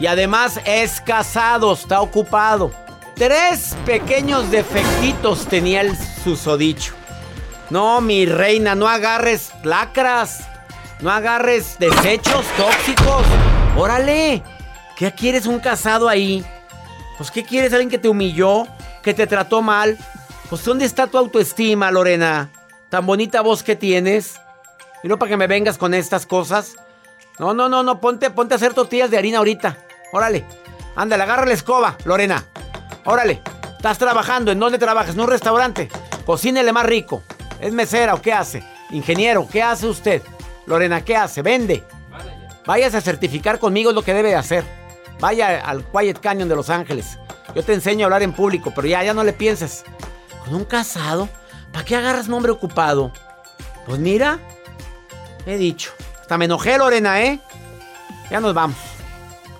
Y 0.00 0.06
además 0.06 0.60
es 0.64 1.02
casado, 1.02 1.74
está 1.74 2.00
ocupado. 2.00 2.72
Tres 3.16 3.76
pequeños 3.84 4.50
defectitos 4.50 5.46
tenía 5.46 5.82
el 5.82 5.94
susodicho. 6.24 6.94
No, 7.68 8.00
mi 8.00 8.24
reina, 8.24 8.74
no 8.74 8.88
agarres 8.88 9.52
lacras. 9.62 10.48
No 11.00 11.10
agarres 11.10 11.78
desechos 11.78 12.46
tóxicos. 12.56 13.24
Órale. 13.76 14.42
¿Qué 14.96 15.12
quieres 15.12 15.44
un 15.44 15.58
casado 15.58 16.08
ahí? 16.08 16.44
Pues 17.22 17.30
¿qué 17.30 17.44
quieres? 17.44 17.72
¿Alguien 17.72 17.88
que 17.88 17.98
te 17.98 18.08
humilló? 18.08 18.66
¿Que 19.00 19.14
te 19.14 19.28
trató 19.28 19.62
mal? 19.62 19.96
Pues 20.50 20.64
¿dónde 20.64 20.84
está 20.84 21.06
tu 21.06 21.18
autoestima, 21.18 21.88
Lorena? 21.92 22.50
Tan 22.88 23.06
bonita 23.06 23.42
voz 23.42 23.62
que 23.62 23.76
tienes. 23.76 24.40
Y 25.04 25.08
no 25.08 25.20
para 25.20 25.28
que 25.28 25.36
me 25.36 25.46
vengas 25.46 25.78
con 25.78 25.94
estas 25.94 26.26
cosas. 26.26 26.74
No, 27.38 27.54
no, 27.54 27.68
no, 27.68 27.84
no, 27.84 28.00
ponte, 28.00 28.30
ponte 28.30 28.54
a 28.54 28.56
hacer 28.56 28.74
tortillas 28.74 29.08
de 29.08 29.18
harina 29.18 29.38
ahorita. 29.38 29.78
Órale. 30.12 30.44
Ándale, 30.96 31.22
agarra 31.22 31.46
la 31.46 31.52
escoba, 31.52 31.96
Lorena. 32.06 32.44
Órale. 33.04 33.40
Estás 33.76 33.98
trabajando. 33.98 34.50
¿En 34.50 34.58
dónde 34.58 34.78
trabajas? 34.78 35.14
¿En 35.14 35.20
un 35.20 35.28
restaurante? 35.28 35.90
Cocínele 36.26 36.72
más 36.72 36.86
rico. 36.86 37.22
¿Es 37.60 37.72
mesera 37.72 38.14
o 38.14 38.20
qué 38.20 38.32
hace? 38.32 38.64
Ingeniero, 38.90 39.46
¿qué 39.48 39.62
hace 39.62 39.86
usted? 39.86 40.22
Lorena, 40.66 41.04
¿qué 41.04 41.16
hace? 41.16 41.40
Vende. 41.40 41.84
Váyase 42.66 42.96
a 42.96 43.00
certificar 43.00 43.60
conmigo 43.60 43.90
es 43.90 43.94
lo 43.94 44.02
que 44.02 44.12
debe 44.12 44.30
de 44.30 44.34
hacer. 44.34 44.81
Vaya 45.22 45.60
al 45.60 45.84
Quiet 45.84 46.18
Canyon 46.18 46.48
de 46.48 46.56
Los 46.56 46.68
Ángeles. 46.68 47.16
Yo 47.54 47.62
te 47.62 47.72
enseño 47.72 48.02
a 48.02 48.06
hablar 48.06 48.24
en 48.24 48.32
público, 48.32 48.72
pero 48.74 48.88
ya, 48.88 49.04
ya 49.04 49.14
no 49.14 49.22
le 49.22 49.32
pienses. 49.32 49.84
¿Con 50.44 50.52
un 50.52 50.64
casado? 50.64 51.28
¿Para 51.70 51.84
qué 51.84 51.94
agarras 51.94 52.26
nombre 52.26 52.50
ocupado? 52.50 53.12
Pues 53.86 54.00
mira, 54.00 54.40
he 55.46 55.56
dicho. 55.56 55.92
Hasta 56.20 56.36
me 56.38 56.46
enojé, 56.46 56.76
Lorena, 56.76 57.22
¿eh? 57.22 57.38
Ya 58.32 58.40
nos 58.40 58.52
vamos. 58.52 58.76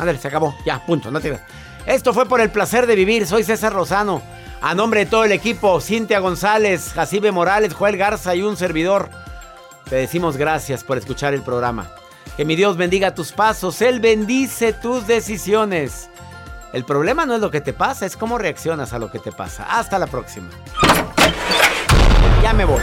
Ándale, 0.00 0.18
se 0.18 0.26
acabó. 0.26 0.52
Ya, 0.66 0.84
punto, 0.84 1.12
no 1.12 1.20
te 1.20 1.38
Esto 1.86 2.12
fue 2.12 2.26
por 2.26 2.40
el 2.40 2.50
placer 2.50 2.88
de 2.88 2.96
vivir. 2.96 3.24
Soy 3.24 3.44
César 3.44 3.72
Lozano. 3.72 4.20
A 4.60 4.74
nombre 4.74 5.04
de 5.04 5.06
todo 5.06 5.22
el 5.22 5.30
equipo, 5.30 5.80
Cintia 5.80 6.18
González, 6.18 6.90
Jacibe 6.92 7.30
Morales, 7.30 7.72
Joel 7.72 7.96
Garza 7.96 8.34
y 8.34 8.42
un 8.42 8.56
servidor. 8.56 9.10
Te 9.88 9.94
decimos 9.94 10.36
gracias 10.36 10.82
por 10.82 10.98
escuchar 10.98 11.34
el 11.34 11.42
programa. 11.42 11.88
Que 12.37 12.47
mi 12.47 12.57
Dios 12.57 12.78
bendiga 12.78 13.14
tus 13.14 13.33
pasos. 13.33 13.83
Él 13.83 14.01
bendice 14.01 14.72
tus 14.72 15.07
decisiones. 15.07 16.09
El 16.72 16.85
problema 16.85 17.26
no 17.26 17.35
es 17.35 17.41
lo 17.43 17.51
que 17.51 17.61
te 17.61 17.74
pasa, 17.74 18.07
es 18.07 18.16
cómo 18.16 18.39
reaccionas 18.39 18.95
a 18.95 18.99
lo 18.99 19.11
que 19.11 19.18
te 19.18 19.30
pasa. 19.30 19.64
Hasta 19.68 19.99
la 19.99 20.07
próxima. 20.07 20.49
Ya 22.43 22.55
me 22.55 22.64
voy. 22.64 22.80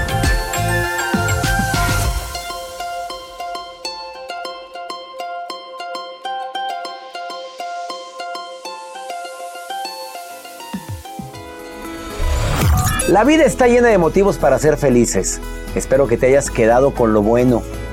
La 13.07 13.23
vida 13.23 13.43
está 13.45 13.67
llena 13.67 13.87
de 13.87 13.97
motivos 13.97 14.37
para 14.37 14.59
ser 14.59 14.77
felices. 14.77 15.41
Espero 15.73 16.07
que 16.07 16.17
te 16.17 16.27
hayas 16.27 16.51
quedado 16.51 16.93
con 16.93 17.11
lo 17.11 17.23
bueno 17.23 17.63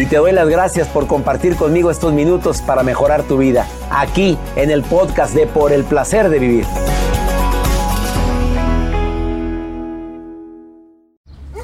Y 0.00 0.06
te 0.06 0.16
doy 0.16 0.32
las 0.32 0.48
gracias 0.48 0.88
por 0.88 1.06
compartir 1.06 1.56
conmigo 1.56 1.90
estos 1.90 2.14
minutos 2.14 2.62
para 2.62 2.82
mejorar 2.82 3.22
tu 3.24 3.36
vida, 3.36 3.68
aquí 3.90 4.38
en 4.56 4.70
el 4.70 4.82
podcast 4.82 5.34
de 5.34 5.46
Por 5.46 5.74
el 5.74 5.84
Placer 5.84 6.30
de 6.30 6.38
Vivir. 6.38 6.64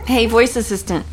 Hey, 0.04 0.26
Voice 0.26 0.58
Assistant. 0.58 1.06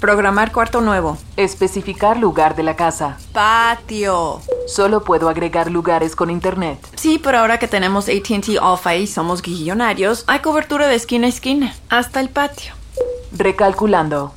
Programar 0.00 0.50
cuarto 0.50 0.80
nuevo. 0.80 1.16
Especificar 1.36 2.16
lugar 2.16 2.56
de 2.56 2.64
la 2.64 2.74
casa. 2.74 3.18
Patio. 3.32 4.40
Solo 4.66 5.04
puedo 5.04 5.28
agregar 5.28 5.70
lugares 5.70 6.16
con 6.16 6.28
internet. 6.28 6.80
Sí, 6.96 7.20
pero 7.22 7.38
ahora 7.38 7.60
que 7.60 7.68
tenemos 7.68 8.08
ATT 8.08 8.58
All-Fi 8.60 8.96
y 8.96 9.06
somos 9.06 9.42
guillonarios, 9.42 10.24
hay 10.26 10.40
cobertura 10.40 10.88
de 10.88 10.96
esquina 10.96 11.26
a 11.28 11.30
esquina, 11.30 11.74
hasta 11.88 12.18
el 12.18 12.30
patio. 12.30 12.72
Recalculando. 13.30 14.34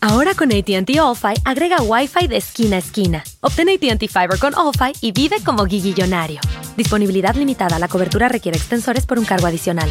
Ahora 0.00 0.34
con 0.34 0.52
ATT 0.52 0.90
All-Fi 1.00 1.42
agrega 1.44 1.82
Wi-Fi 1.82 2.28
de 2.28 2.36
esquina 2.36 2.76
a 2.76 2.78
esquina. 2.78 3.24
Obtén 3.40 3.68
ATT 3.68 4.06
Fiber 4.06 4.38
con 4.38 4.54
All-Fi 4.54 4.92
y 5.00 5.10
vive 5.12 5.36
como 5.44 5.64
guillillonario. 5.64 6.40
Disponibilidad 6.76 7.34
limitada. 7.34 7.78
La 7.80 7.88
cobertura 7.88 8.28
requiere 8.28 8.56
extensores 8.56 9.06
por 9.06 9.18
un 9.18 9.24
cargo 9.24 9.48
adicional. 9.48 9.90